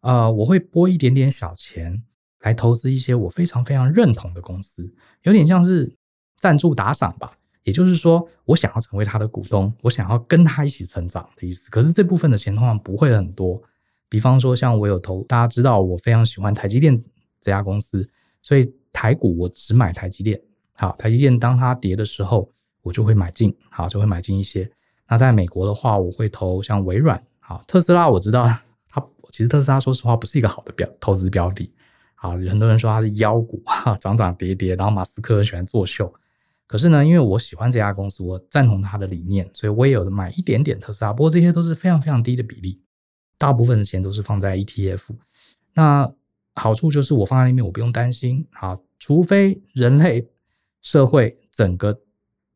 [0.00, 2.02] 呃，我会拨一点点小钱
[2.40, 4.90] 来投资一些我非常非常认同的公司，
[5.22, 5.94] 有点像是
[6.38, 7.32] 赞助打赏吧。
[7.64, 11.70] 也就是说，我想要成为他的股东，我想要跟他一起成长的意思。
[11.70, 13.62] 可是这部分的钱通常不会很多。
[14.08, 16.96] 比方说，像我有投，大家知道我非常喜欢台积电
[17.40, 18.08] 这家公司，
[18.42, 20.40] 所以台股我只买台积电。
[20.72, 22.50] 好，台积电当它跌的时候。
[22.80, 24.70] 我就会买进，好，就会买进一些。
[25.08, 28.08] 那在美国的话，我会投像微软，好，特斯拉。
[28.08, 28.46] 我知道
[28.88, 31.70] 它其实特斯拉说实话不是一个好的标投资标的，
[32.20, 34.74] 好，很多人说它是妖股，哈，涨涨跌跌。
[34.74, 36.12] 然后马斯克喜欢作秀，
[36.66, 41.12] 可是呢，因为我喜欢这家公司，我赞同它的理念，所以我也有买一点点特斯拉。
[41.12, 42.80] 不过这些都是非常非常低的比例，
[43.38, 45.02] 大部分的钱都是放在 ETF。
[45.74, 46.12] 那
[46.54, 50.28] 好处就是我放在里面，我不用担心，好，除非人类
[50.82, 52.00] 社会整个。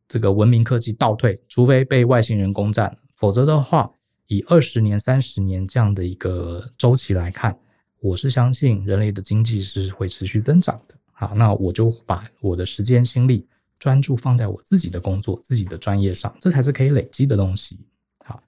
[0.05, 3.89] 这个文明科技倒退，除非被外星人攻占，否则的话，
[4.27, 7.57] 以二十年、三十年这样的一个周期来看，
[8.03, 10.95] 我是相信人类的经济是会持续增长的。
[11.13, 13.47] 好，那我就把我的时间、心力
[13.79, 17.79] 专注放在我自己的工作、自己的专业上，这才是可以累积的东西。
[18.25, 18.43] 好，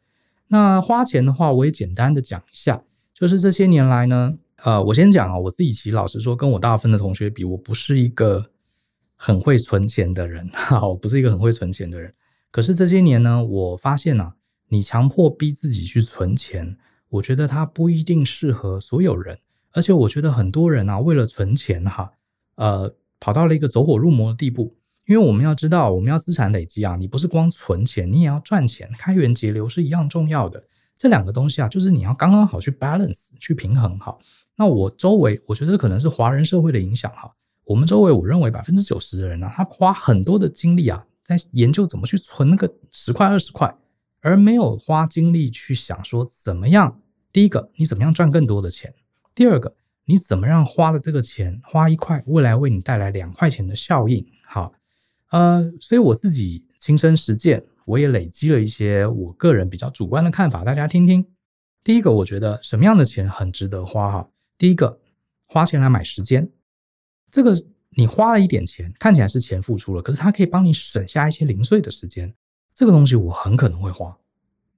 [0.49, 8.51] 那花钱的话，我也简单的讲一下，就是这些年来呢，呃，我先讲啊，我自己其实老实说，跟我大部分的同学比，我不是一个。
[9.17, 12.13] 很会存钱的人， 哈，我不是一个很会存钱的人。
[12.51, 14.35] 可是这些年呢，我发现啊，
[14.67, 19.39] 你强迫逼自己去存钱，我觉得它不一定适合所有人。
[19.75, 22.09] 而且我觉得很多人啊，为了存钱哈，
[22.55, 24.75] 呃，跑到了一个走火入魔的地步。
[25.05, 30.63] 因为我们要知道，我们要资产累积啊，你不是光存钱，你也要赚钱，开源节流是一样重要的。
[30.97, 34.17] 这两个东西啊，就是你要刚刚好去 balance，去平衡好。
[34.55, 37.29] 那我周围，我觉得可能是华人社会的影响哈。
[37.65, 43.75] 我们周围，我认为百分之九十的人呢、他花很多的精力啊，在研究怎么去存那个十块二十块，
[44.21, 47.01] 而没有花精力去想说怎么样。
[47.31, 48.91] 第一个，你怎么样赚更多的钱？
[49.35, 54.25] 第二个，你怎么让花了这个钱，花一块，未来为你带来两块钱的效应？
[54.47, 54.73] 好，
[55.29, 61.27] 呃，所以我自己亲身实践，我也累积了一些我个人比较主观的看法，大家听听。
[61.83, 64.09] 第一个，我觉得什么样的钱很值得花？
[64.09, 65.01] 哈，第一个，
[65.45, 66.49] 花钱来买时间。
[67.29, 67.53] 这个
[67.97, 72.33] 你花了一点钱，看起来是钱付出了，可是它可以帮你省下一些零碎的时间。
[72.73, 74.17] 这个东西我很可能会花。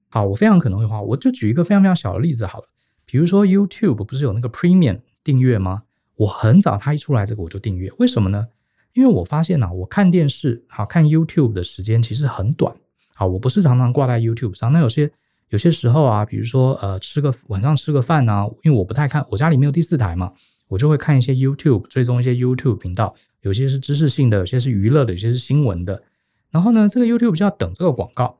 [0.08, 1.00] 好，我非常可能会花。
[1.00, 2.68] 我就举一个非常非常小的例子好了，
[3.10, 5.84] 比如说 YouTube 不是有那个 Premium 订阅吗？
[6.16, 7.90] 我很早它一出来，这个我就订阅。
[7.98, 8.48] 为什么呢？
[8.92, 12.76] 因为我发现啊，我看电视好看 YouTube 的时间其实很短。
[13.14, 14.70] 好，我不是常常挂在 YouTube 上。
[14.72, 15.10] 那有些
[15.48, 20.34] 有些时候啊，比如说呃，吃个晚上吃个饭呢、因为我不太看，我家里没有第四台嘛。
[20.68, 26.02] 我就会看一些 YouTube，追踪一些 YouTube 频道，有些是知识性的，有些是娱乐的，有些是新闻的。
[26.50, 28.38] 然后呢，这个 YouTube 就要等这个广告。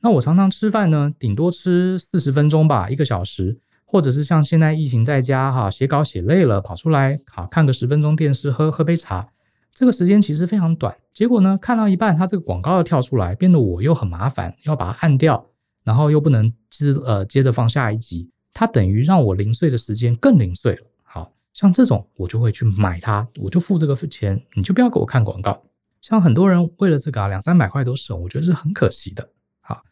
[0.00, 3.58] 那我常常吃饭呢，顶多吃四十分钟吧，一个小时，
[3.90, 9.26] 或者是像现在疫情在家哈，写稿写累了，跑出来好看个十分钟电视，喝喝杯茶，
[9.72, 10.94] 这个时间其实非常短。
[11.14, 15.46] 结果呢，看到一半，它这个广告要跳出来，变得我又很麻烦，要把它按掉，
[15.84, 20.82] 然后又不能接呃接着放下一集，它等于让我零碎的时间更零碎了。
[21.02, 25.64] 好像这种，我就会去买它，我就付这个钱，你就不要给我看广告。
[26.02, 29.30] 像很多人为了这个啊，两三百块都省，我觉得是很可惜的。
[29.60, 29.82] 好，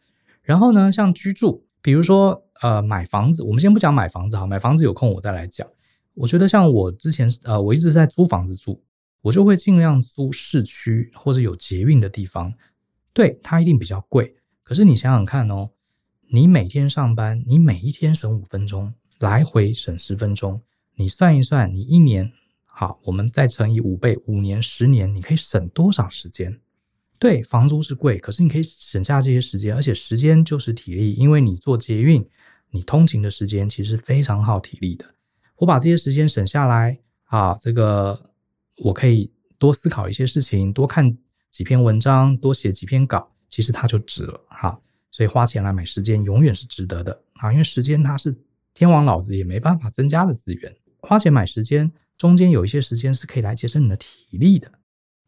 [0.43, 5.67] 然后呢，像居住，比如说呃买房子，我们先不讲买房子哈，买房子有空我再来讲。
[6.13, 8.81] 我觉得像我之前呃，我一直在租房子住，
[9.21, 12.53] 我就会尽量租市区或者有捷运的地方。
[13.13, 15.69] 对，它一定比较贵，可是你想想看哦，
[16.29, 20.61] 你每天上班，你每一天省五分钟，来回省十分钟，
[20.95, 22.31] 你算一算，你一年
[22.65, 26.59] 好，我们再乘以五倍，五年、十年，你可以省多少时间？
[27.19, 32.23] 对，房租是贵，可是你可以省下这些时间，而且时间就是体力，因为你坐捷运，
[32.77, 35.03] 你通勤的时间其实非常耗体力的。
[35.55, 38.29] 我把这些时间省下来啊，这个
[38.83, 41.17] 我可以多思考一些事情，多看
[41.49, 44.79] 几篇文章，多写几篇稿，其实它就值了哈。
[45.09, 48.37] 所以花钱来买时间永远是值得的啊，因为时间它是
[48.75, 50.75] 天王老子也没办法增加的资源。
[50.99, 54.71] 花钱买时间，中间有一些时间是可以来节省你的体力的。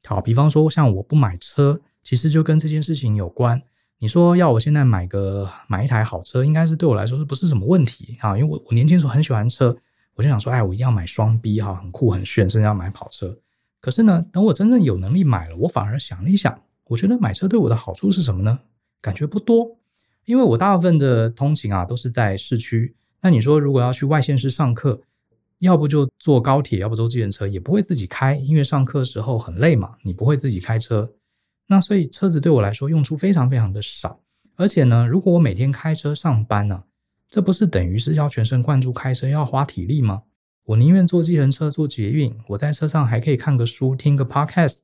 [0.03, 3.59] 好，比方说像我不买车，其实就跟这件事情有关。
[3.99, 8.37] 你说要我现在买个买一台好车，应该是对我来说是不是什么问题啊？
[8.37, 9.75] 因为我我年轻时候很喜欢车。
[10.15, 13.37] 我就想说，哎，我一定要买双 B 哈，很酷很炫，甚至要买跑车。
[13.79, 18.59] 可是呢，等我真正有能力买了，我反而想了一想，我觉得买车对我的好处是什么呢？
[19.01, 19.77] 感觉不多，
[20.25, 22.93] 因为我大部分的通勤啊都是在市区。
[23.21, 25.01] 那你说如果要去外县市上课，
[25.59, 31.09] 要不就坐高铁，要不坐自行车，也不会自己开，因为上课的时候很累嘛，你不会自己开车。
[31.71, 34.19] 那所以车子对我来说用处非常非常的少。
[34.55, 36.83] 而且呢，如果我每天开车上班呢、啊，
[37.29, 40.23] 这不是等于是要全神贯注开车，要花体力吗？
[40.65, 44.79] 我宁愿坐计程车、坐捷运，我在车上还可以看个书、听个 podcast，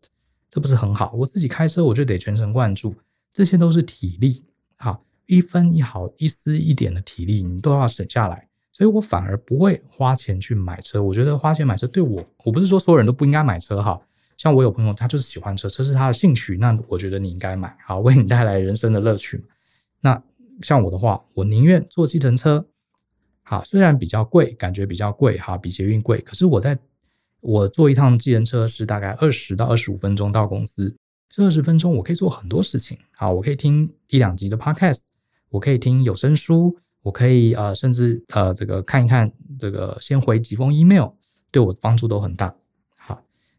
[0.49, 1.11] 这不是很好？
[1.13, 2.95] 我自己开车我就得全神贯注，
[3.33, 4.43] 这些都是体力，
[4.77, 11.03] 好，一分一毫、一丝一点的体力你都要省下来，所以我反而不会花钱去买车。
[11.03, 13.99] 我觉得花钱买车对我，我不是说所有人都不应该买车哈，
[14.37, 19.43] 像我有朋友他就是喜欢车，车是他的兴趣，那我觉得你应该买，好，为你带来人生的乐趣嘛，
[20.01, 20.23] 那。
[20.61, 22.65] 像我的话，我宁愿坐计程车，
[23.43, 26.79] 好，虽然比较贵，感觉比较贵，哈，比捷运贵，可是我在
[27.41, 30.95] 我坐一趟计程车是大概二十到二十五分钟到公司，
[31.29, 35.01] 这二十分钟我可以做很多事情，好，我可以听一两集的 podcast，
[35.49, 41.09] 我可以听有声书，我可以呃，甚至呃，这个看一看这个，先回几封 email，
[41.51, 42.55] 对我的帮助都很大。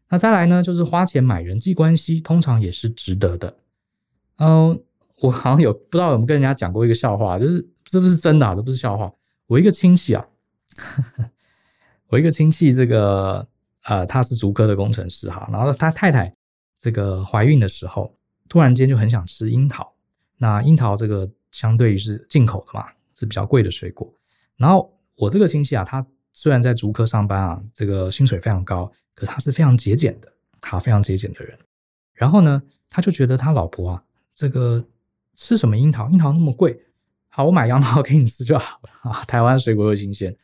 [0.09, 3.55] 那再来呢，就是花钱买人际关系，通常也是值得的，
[4.37, 4.81] 嗯、
[5.21, 8.55] 我好像有不知道有没有跟人家讲过一个笑话，就是这不是真的？
[8.55, 9.11] 这不是笑话。
[9.47, 10.25] 我一个亲戚啊，
[12.07, 13.47] 我一个亲戚，这个
[13.83, 16.33] 呃，他是竹科的工程师哈，然后他太太
[16.79, 18.13] 这个怀孕的时候，
[18.49, 19.93] 突然间就很想吃樱桃。
[20.37, 24.13] 那樱桃这个相对于是进口的嘛，是比较贵的水果。
[24.55, 26.05] 然后我这个亲戚啊，他
[26.39, 31.57] 虽然在竹科上班啊，这个薪水非常高，可他是非常节俭的，他非常节俭的人。
[32.13, 34.03] 然后呢，他就觉得他老婆啊，
[34.35, 34.85] 这个。
[35.39, 36.09] 吃什么樱桃？
[36.09, 36.75] 樱桃那么贵，
[37.27, 39.23] 好，我买杨桃给你吃就好了啊！
[39.25, 40.35] 台湾水果又新鲜，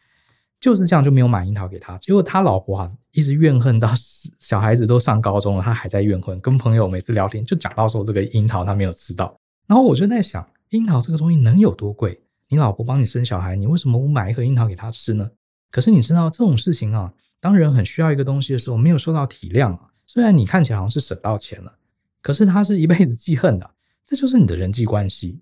[0.59, 1.97] 就是这样就没有买樱桃给他。
[1.97, 3.91] 结果他老婆啊，一直怨恨到
[4.37, 6.39] 小孩子都上高中了，他还在怨恨。
[6.41, 12.21] 跟朋友每次聊天就讲到说这个樱桃他没有吃到，然后我就在想，樱桃这个东西能有多贵？
[12.47, 15.27] 你老婆帮你生小孩，你为什么不买一盒樱桃给他吃呢？
[15.73, 19.89] 可是你知道这种事情啊，当人很需要一个东西的时候，没有受到体谅啊。
[20.05, 21.73] 虽然你看起来好像是省到钱了，
[22.21, 23.67] 可是他是一辈子记恨的。
[24.05, 25.39] 这就是你的人际关系，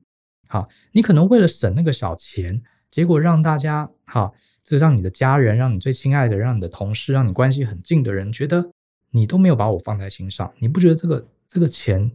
[0.48, 4.32] 好，你可能为了省那个小钱，结果让大家，哈，
[4.64, 8.72] 这让你的家人、让你最亲爱的、让你的同事、让你关系很近的人觉得
[9.10, 12.10] 你都没有把我放在心上，你不觉得这个这个钱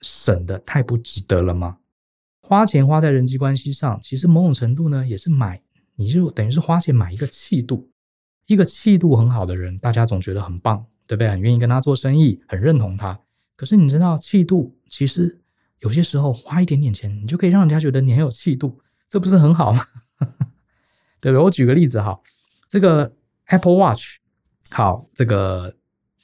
[0.00, 1.76] 省得太不值得了吗？
[2.40, 5.62] 花钱花在人际关系上，其实某种程度呢，也是买，
[6.00, 7.88] 你就等于是花钱买一个气度，
[8.46, 11.28] 一个气度很好的人，大家总觉得很棒，对不对？
[11.28, 13.20] 很愿意跟他做生意，很认同他。
[13.54, 15.38] 可是你知道，气度其实。
[15.80, 19.82] 有些时候花一点点钱，你就可以让人家觉得你很有气度，这不是很好吗？
[21.22, 21.38] 对不对？
[21.38, 22.20] 我举个例子哈，
[22.68, 23.10] 这个
[23.46, 24.18] Apple Watch，
[24.72, 25.74] 好，这个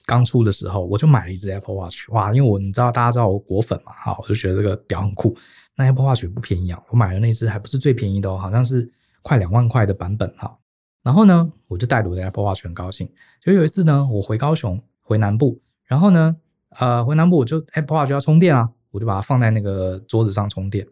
[0.04, 5.34] 刚出的时候我就买了一只 Apple Watch，哇，因为我你知道大家知道我果粉嘛，哈，我就觉得这个表很酷。
[5.74, 8.86] 那 Apple Watch 不便宜啊，我买的那只还不是最便宜的哦，好像是
[9.26, 10.56] 快两万块的版本哈。
[11.02, 13.10] 然后呢，我就带着我的 Apple Watch 很高兴。
[13.42, 16.36] 就有一次呢，我回高雄回南部，然后呢，
[16.78, 18.70] 呃，回南部我就 Apple Watch 要充电啊。
[18.92, 20.86] 我就把它放在那个桌子上充电，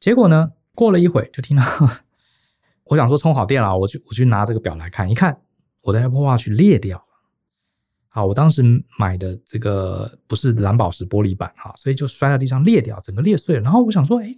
[0.00, 1.62] 结果呢，过了一会就听到，
[2.90, 5.40] 我想说充好电了，我去我去拿这个表来看，一看
[5.82, 7.04] 我的 Apple Watch 裂掉了。
[8.08, 8.60] 好，我当时
[8.98, 13.62] 买的这个不是蓝宝石玻璃板哈，所以就摔在地上裂掉，整个裂碎了。
[13.62, 14.36] 然后我想说，哎，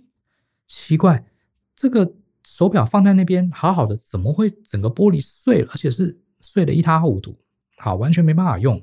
[0.66, 1.24] 奇怪，
[1.74, 2.12] 这个
[2.56, 7.36] 手表放在那边好好的，怎么会整个玻璃碎了，而且是碎得一塌糊涂，
[7.78, 8.82] 好，完全没办法用。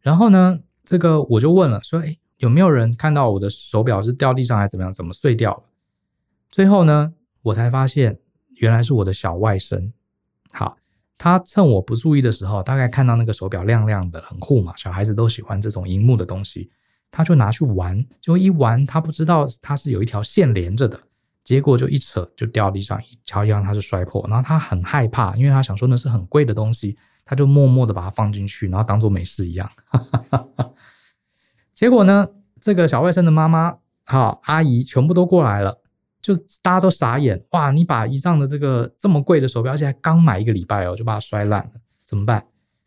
[0.00, 2.16] 然后呢，这个我就问了，说，哎。
[2.38, 4.92] 有没有人看到我的手表是掉地上还是怎么样？
[4.92, 5.62] 怎么碎掉了？
[6.50, 8.18] 最后呢，我才发现
[8.56, 9.90] 原来是我的小外甥。
[10.52, 10.76] 好，
[11.16, 16.70] 他趁我不注意的时候，大概看到那个手表亮亮的，很酷嘛，小孩子都喜欢这种荧幕的东西，
[17.10, 21.00] 他就拿去玩，就一玩，他不知道它是有一条线连着的，
[21.46, 29.70] 结果就一扯就掉地上，一敲一敲他就摔破，然后他很害怕，因为他想说那是很贵的东西，他就默默的把它放进去，然后当做没事一样。
[31.72, 32.28] 结果呢，
[32.60, 35.80] 这个小外甥的妈妈，好阿姨全部都过来了。
[36.20, 37.70] 就大家都傻眼，哇！
[37.70, 41.70] 你把以上的这个这么贵的手表，而且刚买一个礼拜哦，就把它摔烂了，
[42.04, 42.44] 怎么办？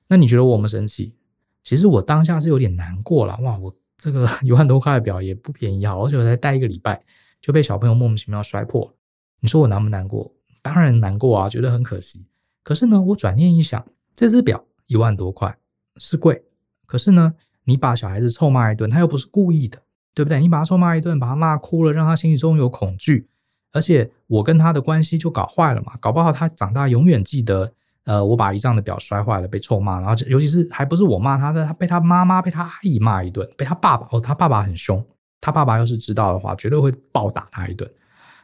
[0.09, 1.15] 那你觉得我们生气？
[1.63, 3.57] 其实我当下是有点难过了，哇！
[3.57, 7.01] 我这个一万多块的表也不便宜啊，而且我才戴一个礼拜，
[7.41, 8.93] 就被小朋友莫名其妙摔破。
[9.39, 10.31] 你说我难不难过？
[10.61, 12.25] 当然难过啊，觉得很可惜。
[12.63, 13.85] 可是呢，我转念一想，
[14.15, 15.57] 这只表一万多块
[15.97, 16.43] 是贵，
[16.85, 17.33] 可是呢，
[17.63, 19.81] 你把小孩子臭骂一顿，他又不是故意的。
[20.15, 20.39] 对不对？
[20.41, 23.29] 你把他臭骂一顿，把他骂哭了，让他心里中有恐惧，
[23.71, 25.95] 而且我跟他的关系就搞坏了嘛。
[26.01, 27.71] 搞不好他长大永远记得，
[28.03, 35.05] 呃，我把一仗的表摔坏了，被臭骂，然后尤其是还不是我骂他的，他被他妈妈、被他阿姨骂一顿，被他爸爸哦，他爸爸很凶，
[35.41, 37.89] 他爸爸要是知道的话，绝对会暴打他一顿。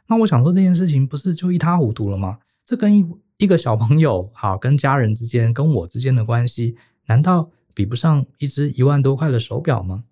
[0.07, 2.37] 那我想说这件事情不是就一塌糊涂了吗？
[2.63, 3.05] 这跟一
[3.37, 6.75] 一个小朋友好，跟家人之间、跟我之间的关系，
[7.07, 10.03] 难道比不上一只一万多块的手表吗？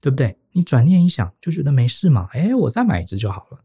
[0.00, 0.36] 对不对？
[0.52, 2.28] 你转念一想，就觉得没事嘛。
[2.32, 3.60] 哎，我再买一只就好了。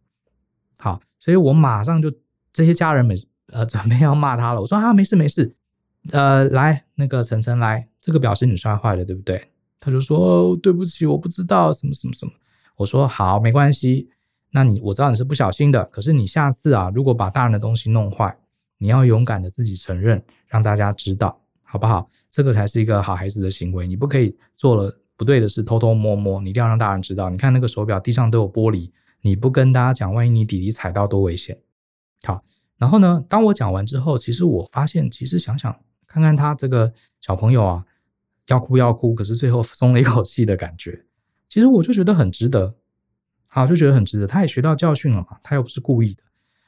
[0.77, 2.11] 好，所以我马上就
[2.51, 3.15] 这些家人们
[3.47, 4.61] 呃 准备要骂他了。
[4.61, 5.55] 我说啊，没事没事。
[6.11, 9.49] 呃，来那个晨晨来，这个表是你摔坏了，对不对？
[9.79, 12.31] 他就说，对不起，我不知道什么什么什么。
[12.75, 14.09] 我说好，没关系。
[14.51, 18.37] 那你我知道你是不小心的，可是你下次啊，如果把大人的东西弄坏，
[18.77, 22.09] 你要勇敢的自己承认，让大家知道，好不好？
[22.31, 23.87] 这个才是一个好孩子的行为。
[23.87, 24.99] 你不可以做了。
[25.17, 27.29] 不对的事偷偷摸摸，你一定要让大人知道。
[27.29, 31.57] 你看那个手表地上都有玻璃，你不跟大家讲，万一你弟弟踩到多危险。
[32.23, 32.43] 好，
[32.77, 35.73] 然后呢，当我讲完之后，其实我发现，其实想想
[36.05, 37.85] 看看他这个小朋友啊，
[38.47, 41.04] 要哭要哭，可是最后松了一口气的感觉，
[41.47, 42.75] 其实我就觉得很值得。
[43.47, 44.27] 好，就觉得很值得。
[44.27, 46.21] 他也学到教训了嘛，他又不是故意的。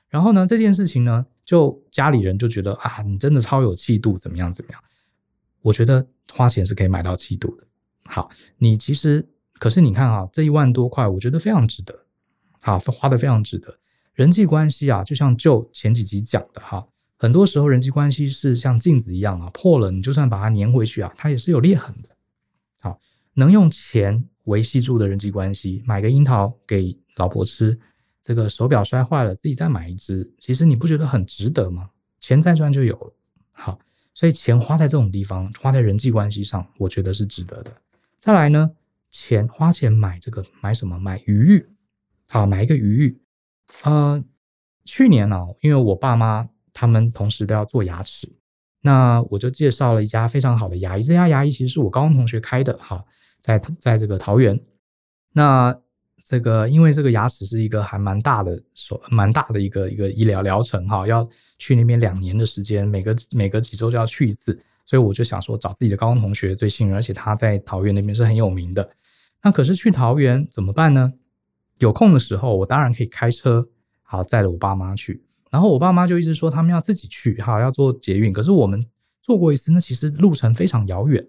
[0.07, 4.81] 然后呢，这件事情呢，就家里人就觉得啊，你真的超有气度，怎么样怎么样？
[5.61, 7.63] 我觉得花钱是可以买到气度的。
[8.05, 9.27] 好，你其实
[9.59, 12.05] 可是你看啊，这一万多块，我觉得非常值得，
[12.61, 13.77] 好，花得非常值得。
[14.13, 22.09] 人际关系啊，就像就前几集讲的哈，很多时候人际关系是像镜子一样啊，破了你就算把它粘回去啊，它也是有裂痕的。
[22.79, 22.97] 好，
[23.39, 27.79] 能用钱维系住的人际关系，买个樱桃给老婆吃，
[28.23, 31.91] 这个手表摔坏了自己再买一只，其实你不觉得很值得吗？
[32.19, 33.13] 钱再赚就有了。
[33.51, 33.79] 好，
[34.15, 37.71] 所以钱花在这种地方，花在人际关系上，我觉得是值得的。
[38.17, 38.71] 再来呢，
[39.11, 40.97] 钱花钱买这个买什么？
[40.97, 41.69] 买鱼玉，
[42.27, 43.21] 好，买一个鱼玉。
[43.83, 44.23] 呃，
[44.83, 48.27] 去年呢、因为我爸妈他们同时都要做牙齿，
[48.81, 51.03] 那我就介绍了一家非常好的牙医。
[51.03, 53.03] 这家牙医其实是我高中同学开的，哈，
[53.47, 54.59] 在在这个桃园。
[55.31, 55.73] 那
[56.23, 61.27] 这个因为这个牙齿是一个还蛮大的手，蛮大的一个一个医疗疗程，哈，要
[61.57, 64.59] 去那边两年的时间，每个每隔几周就要去一次。
[64.85, 68.89] 所以我就想说，找自己的高中同学最信任，而且他在桃园那边是很有名的。
[69.43, 71.13] 那可是去桃园怎么办呢？
[71.79, 73.67] 有空的时候，我当然可以开车，
[74.01, 75.23] 好载着我爸妈去。
[75.51, 78.33] 然后我爸妈就一直说他们要自己去，好要坐捷运。
[78.33, 78.85] 可是我们
[79.21, 81.25] 坐过一次，那其实路程非常遥远。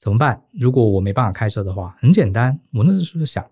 [0.00, 0.42] 怎么办？
[0.52, 3.44] 如果我没办法开车的话，很简单，我那时候想，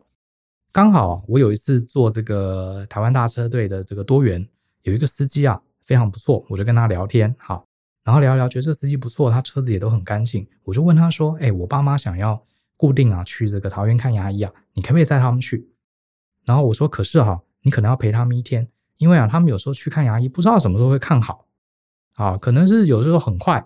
[0.73, 4.49] 刚好我有一次坐这个台湾大车队的这个多元，
[4.83, 7.67] 有一个司机啊，非常不错，我就跟他聊天，好。
[8.03, 10.49] 然后聊一聊，觉得这司机不错，他车子也都很干净。
[10.65, 12.43] 我就问他说：“哎，我爸妈想要
[12.75, 15.69] 固定啊去这个桃园看牙医啊，你可不可以载他们去？”
[16.47, 21.45] 然后我说：“可是哈，你可能要陪他们一天，因为啊，他们有时候去看牙医，不知道什么时候会看好
[22.15, 23.63] 啊，可能是有时候很快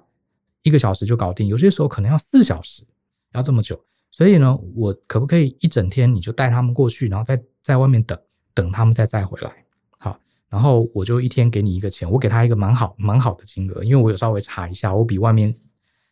[0.63, 2.87] 一个小时就搞定，有些时候可能要四小时，
[3.35, 3.83] 要这么久。
[4.11, 8.19] 所以呢，我可不可以一整天你就带他们过去，然后在在外面等
[8.55, 9.65] 等他们再再回来？”
[9.99, 10.19] 好
[10.51, 15.57] 然后我就一天给你一个钱，我给他一个蛮好蛮好的金额，因为我有稍微查一下，我比外面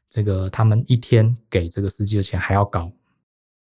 [0.09, 2.91] 这个他们一天给这个司机的钱还要高。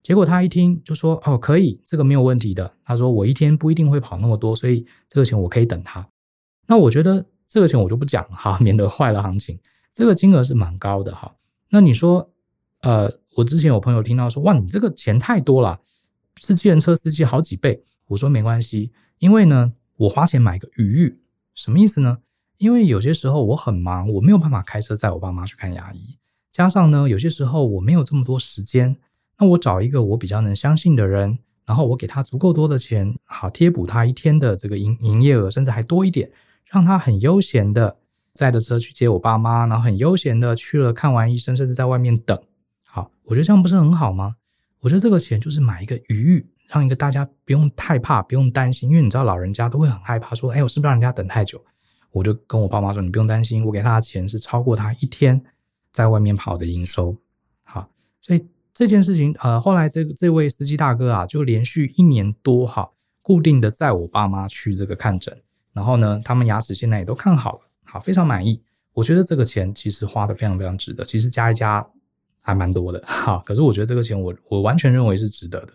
[0.02, 6.08] 结果他一听就说：“哦，可以，这个没有问题的。”他说：“我一天不一定会跑那么多，所以这个钱我可以等他。”
[6.66, 9.58] 那我觉得这个钱我就不讲哈，免得坏了行情。
[9.92, 11.34] 这个金额是蛮高的哈。
[11.70, 12.30] 那你说，
[12.82, 15.80] 呃，我之前有朋友听到说：“哇，你这个钱太多了，
[16.40, 21.20] 是计程车司机好几倍。”我说：“没关系，因为呢。”我花钱买个余裕，
[21.54, 22.20] 什么意思呢？
[22.56, 26.16] 因为有些时候我很忙，我没有办法开车载我爸妈去看牙医。
[26.50, 28.96] 加上呢，有些时候我没有这么多时间，
[29.38, 36.32] 那我找一个我比较能相信的人，然后我给他足够多的钱，好贴补他一天的这个营营业额，甚至还多一点，
[36.64, 37.98] 让他很悠闲的
[38.40, 42.42] 载着车去接我爸妈，然后很悠闲的去了看完医生，甚至在外面等。
[42.86, 44.36] 好，我觉得这样不是很好吗？
[44.80, 51.62] 我觉得这个钱就是买一个余裕，让一个大家不用太怕，不用担心，因为你知道老人家都会很害怕，说，哎，我是不是让人家等太久？
[52.12, 55.38] 我就跟我爸妈说，你不用担心，我给他的钱是超过他一天
[55.92, 57.14] 在外面跑的营收。
[57.62, 57.86] 好，
[58.22, 65.36] 所以这件事情，呃，后来这这位司机大哥啊，就连续一年多哈，固定的载我爸妈去这个看诊，
[65.74, 67.60] 然后呢，他们牙齿现在也都看好了，
[67.90, 68.62] 好，非常满意。
[68.92, 71.84] 我觉得这个钱其实花的非常非常值得，其实加一加
[72.40, 73.42] 还蛮多的 哈。
[73.44, 75.72] 可是我觉得这个钱我我完全认为是值得的，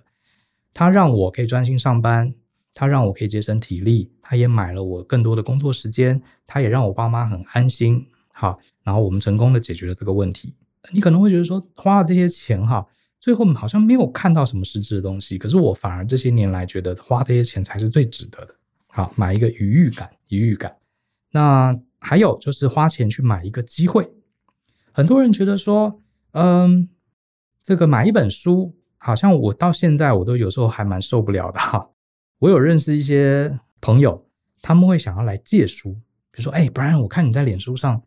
[0.73, 2.33] 他让我可以专心上班。
[2.77, 10.53] 他让我可以节省体力，他也买了我更多的工作时间，他也让我爸妈很安心，好，然后我们成功的解决了这个问题。
[10.91, 12.85] 你可能会觉得说，花了这些钱哈，
[13.17, 18.53] 最后好像没有看到什么实质的东西，可是我反而这些年来觉得花这些钱才是最值得的。
[18.89, 20.75] 好，买一个愉悦感，愉悦感。
[21.31, 24.09] 那还有就是花钱去买一个机会，
[24.91, 26.89] 很多人觉得说，嗯，
[27.61, 31.89] 这个买一本书，好像我到现在我都有时候还蛮受不了的哈。
[32.39, 34.27] 我有认识一些朋友，
[34.61, 35.93] 他们会想要来借书，
[36.31, 38.01] 比如说，哎，Bryan，我看你在脸书上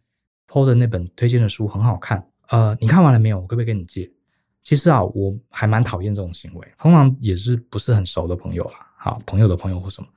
[0.46, 3.40] po 的那本推荐的书很好看，呃，你看完了没有？
[3.40, 4.10] 我可不可以跟你借？
[4.62, 10.08] 其实啊，我还蛮讨厌这种行为，通常也是不是很熟的朋友啦，好，朋友的朋友或什么，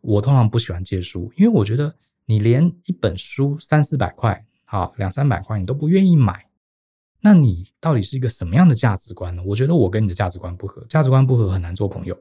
[0.00, 1.92] 我通常不喜欢借书，因为我觉得
[2.26, 6.46] 你连一本书三四百块，好，两三百块你都不愿意买，
[7.20, 9.42] 那你到底是一个什么样的价值观呢？
[9.44, 12.16] 我觉得我跟你的价值观不合，价值观不合很难做朋友。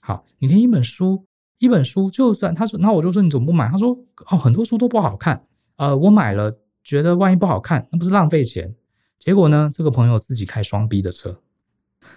[0.00, 1.26] 好，你连一本书，
[1.58, 3.68] 一本书就算他说，那我就说你怎么不买？
[3.68, 3.90] 他说
[4.30, 5.44] 哦，很多书都不好看，
[5.76, 8.74] 呃，我买了，觉得万一不好看，那不是浪费钱？
[9.18, 11.40] 结果呢，这个朋友自己开双 B 的车。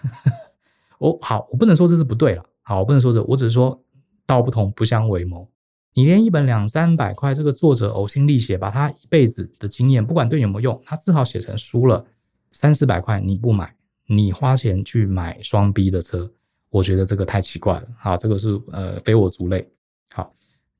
[0.99, 3.84] 我好，我不能说这是不对了，好，我不能说这，我只是说
[4.25, 5.49] 道不同不相为谋。
[5.93, 12.05] 你连一本两三百块，这个作者呕心沥血，把他一辈子的经验，不管对你有没有用，他至少写成书了，
[12.51, 13.75] 三四百块你不买，
[14.07, 16.31] 你花钱去买双 B 的车。
[16.69, 19.69] 我觉得这个太奇怪了，好，这个是呃非我族类。
[20.11, 20.33] 好，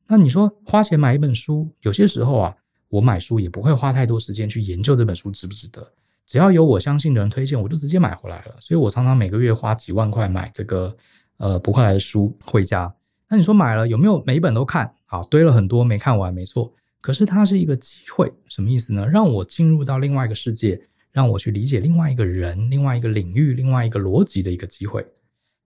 [0.08, 2.56] 那你说花钱买一本书，有些时候啊，
[2.88, 5.86] 我买书也不会花太多时间去研究这本书值不值得，
[6.26, 8.56] 只要有我相信的人推荐，我就直接买回来了。
[8.62, 10.96] 所以我常常每个月花几万块买这个
[11.36, 12.94] 呃博客来的书回家。
[13.32, 14.94] 那你说买了有没有每一本都看？
[15.06, 16.74] 好，堆了很多没看完，没错。
[17.00, 19.08] 可是它是一个机会，什么意思呢？
[19.08, 20.82] 让我进入到另外一个世界，
[21.14, 25.08] 让我去理解另外一个人、另外一个领域、另外一个逻辑的一个机会。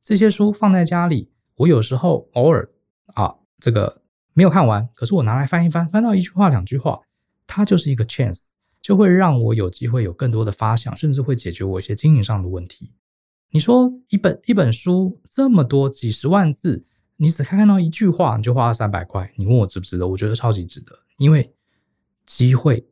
[0.03, 2.70] 这些书放在家里，我有时候偶尔
[3.16, 4.03] 啊，这个
[4.36, 7.01] 没有看完，可是我拿来翻一翻，翻到一句话两句话，
[7.47, 8.41] 它就是一个 chance，
[8.80, 12.91] 就会让我有机会有更多的发想，甚至会解决我一些经营上的问题。
[13.49, 16.86] 你说一本一本书这么多几十万字，
[17.18, 20.07] 你只看看到一句话，你就花了三百块，你问我值不值得？
[20.07, 21.53] 我觉得超级值得，因为
[22.26, 22.86] 机会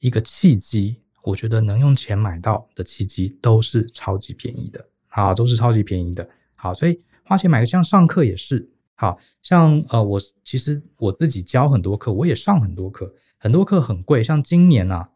[0.00, 6.28] 一个契机，我觉得能用钱买到的契机都是超级便宜的，啊，都是超级便宜的。
[6.54, 14.22] 好，所以花钱买个像上课也是，好像呃，我其实我自己教很多课，我也上很多课，很多课很贵。
[14.22, 15.08] 像今年啊，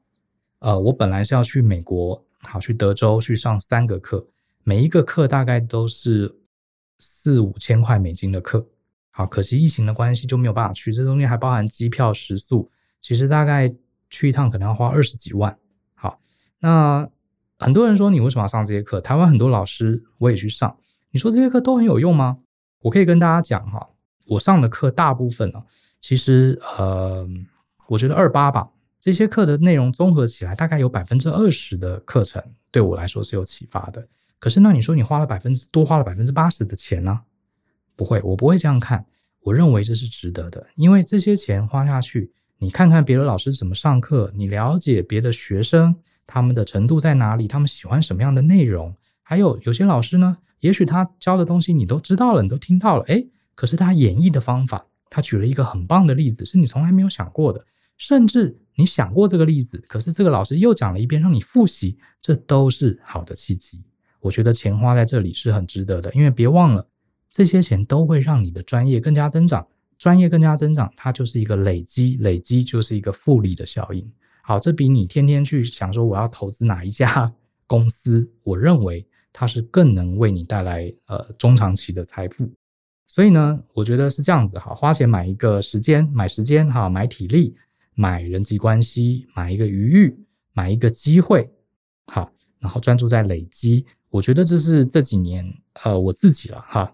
[0.60, 4.26] 呃，我本来是要去美国，好去德州去上三个课，
[4.64, 6.34] 每一个课大概都是
[6.98, 8.66] 四五千块美金的课。
[9.10, 12.70] 好，可惜疫情的关系就没有办法去，这中间还包含机票、食宿，
[13.00, 13.74] 其实大概
[14.10, 15.56] 去一趟可能要花二十几万。
[15.94, 16.20] 好，
[16.58, 17.08] 那
[17.58, 19.00] 很多人说你为什么要上这些课？
[19.00, 20.76] 台湾很多老师我也去上。
[21.10, 22.38] 你说这些课都很有用吗？
[22.80, 23.88] 我可以跟大家讲哈，
[24.26, 25.62] 我上的课大部分呢，
[25.98, 27.26] 其实呃，
[27.88, 28.68] 我觉得二八吧，
[29.00, 34.06] 这些课的内容综合起来，大概有百分之二十的课程对我来说是有启发的。
[34.38, 37.22] 可是那你说你花了百分之多花了百分之八十的钱呢？
[37.94, 39.06] 不会，我不会这样看。
[39.42, 45.94] 我认为这是值得的，因为这些钱花下去，你看看别的老师怎么上课，你了解别的学生
[46.26, 50.38] 他们的程度在哪里，他们喜欢什么样的内容，还有有些老师呢。
[50.60, 57.64] 也许他教的东西你都知道了，你都听到了，诶，可是他演绎的方法，他举了一个很棒的例子，是你从来没有想过的，
[57.98, 63.84] 甚至你想过这个例子，可是这个老师又讲了一遍，让你复习，这都是好的契机。
[64.26, 66.86] 我觉得钱花在这里是很值得的，因为别忘了，
[67.30, 69.66] 这些钱都会让你的专业更加增长，
[69.98, 74.06] 专业更加增长，它就是一个累积，累积就是一个复利的效应。
[74.42, 77.32] 好，这比你天天去想说我要投资哪一家
[77.66, 79.06] 公司，我认为。
[79.38, 82.50] 它是更能为你带来呃中长期的财富，
[83.06, 87.54] 所以呢，我觉得是这样子哈，花钱买一个时间，买时间哈，买体力，
[87.94, 90.18] 买人际关系，买一个余裕，
[90.54, 91.50] 买一个机会，
[92.06, 93.84] 好，然后专注在累积，
[94.16, 95.52] 我觉得这是这几年
[95.84, 96.90] 呃我自己了哈，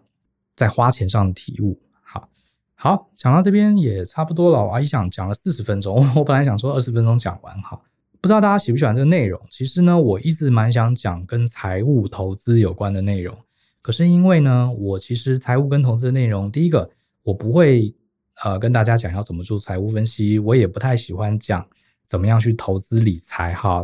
[0.56, 1.80] 在花钱上的体悟。
[2.02, 2.28] 好，
[2.74, 4.64] 好，讲到这边也差不多了。
[4.64, 7.80] 我阿姨想讲了四十分钟， 我本来想说二十分钟讲完哈，
[8.20, 9.40] 不知道大家喜不喜欢这个内容。
[9.48, 13.36] 其实呢，我一直蛮想讲跟财务投资有关的内容，
[13.80, 16.90] 可是因为呢，我其实财务跟投资的内容，第一个
[17.22, 17.94] 我不会
[18.42, 21.64] 呃跟大家讲要怎么做财务分析，我也不太喜欢讲
[22.04, 23.80] 怎么样去投资理财哈，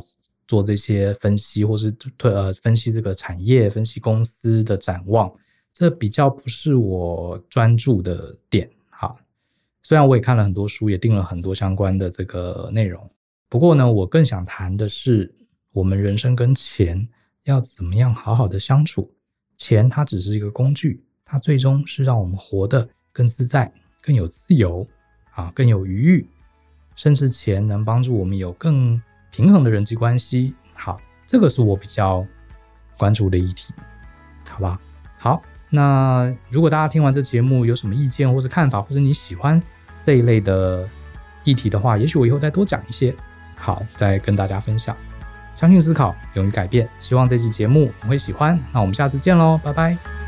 [0.49, 5.33] 做这些分析或是推呃分析这个产业、分析公司的展望，
[5.73, 9.15] 这比较不是我专注的点哈。
[9.85, 13.09] 虽然我也看了很多书，也订了很多相关的这个内容，
[13.49, 15.33] 不过呢，我更想谈的是
[15.73, 17.09] 我们人生跟钱
[17.45, 19.09] 要怎么样好好的相处。
[19.57, 24.87] 钱它只是一个工具，它最终是让我们活得更自在、更有自由
[25.35, 26.27] 啊，更有余裕，
[26.97, 29.01] 甚至钱能帮助我们有更
[29.39, 30.53] 平衡的人际关系。
[30.75, 32.27] 好，这个是我比较
[32.97, 33.73] 关注的议题，
[34.51, 34.77] 好吧？
[35.17, 39.63] 好，那如果大家听完这节目有什么意见或是看法，或者你喜欢，
[40.05, 40.89] 这一类的
[41.45, 43.15] 议题的话，也许我以后再多讲一些，
[43.55, 44.97] 好，再跟大家分享。
[45.55, 48.59] 相信思考，勇于改变，希望这期节目你会喜欢。
[48.73, 50.28] 那我们下次见喽，拜拜。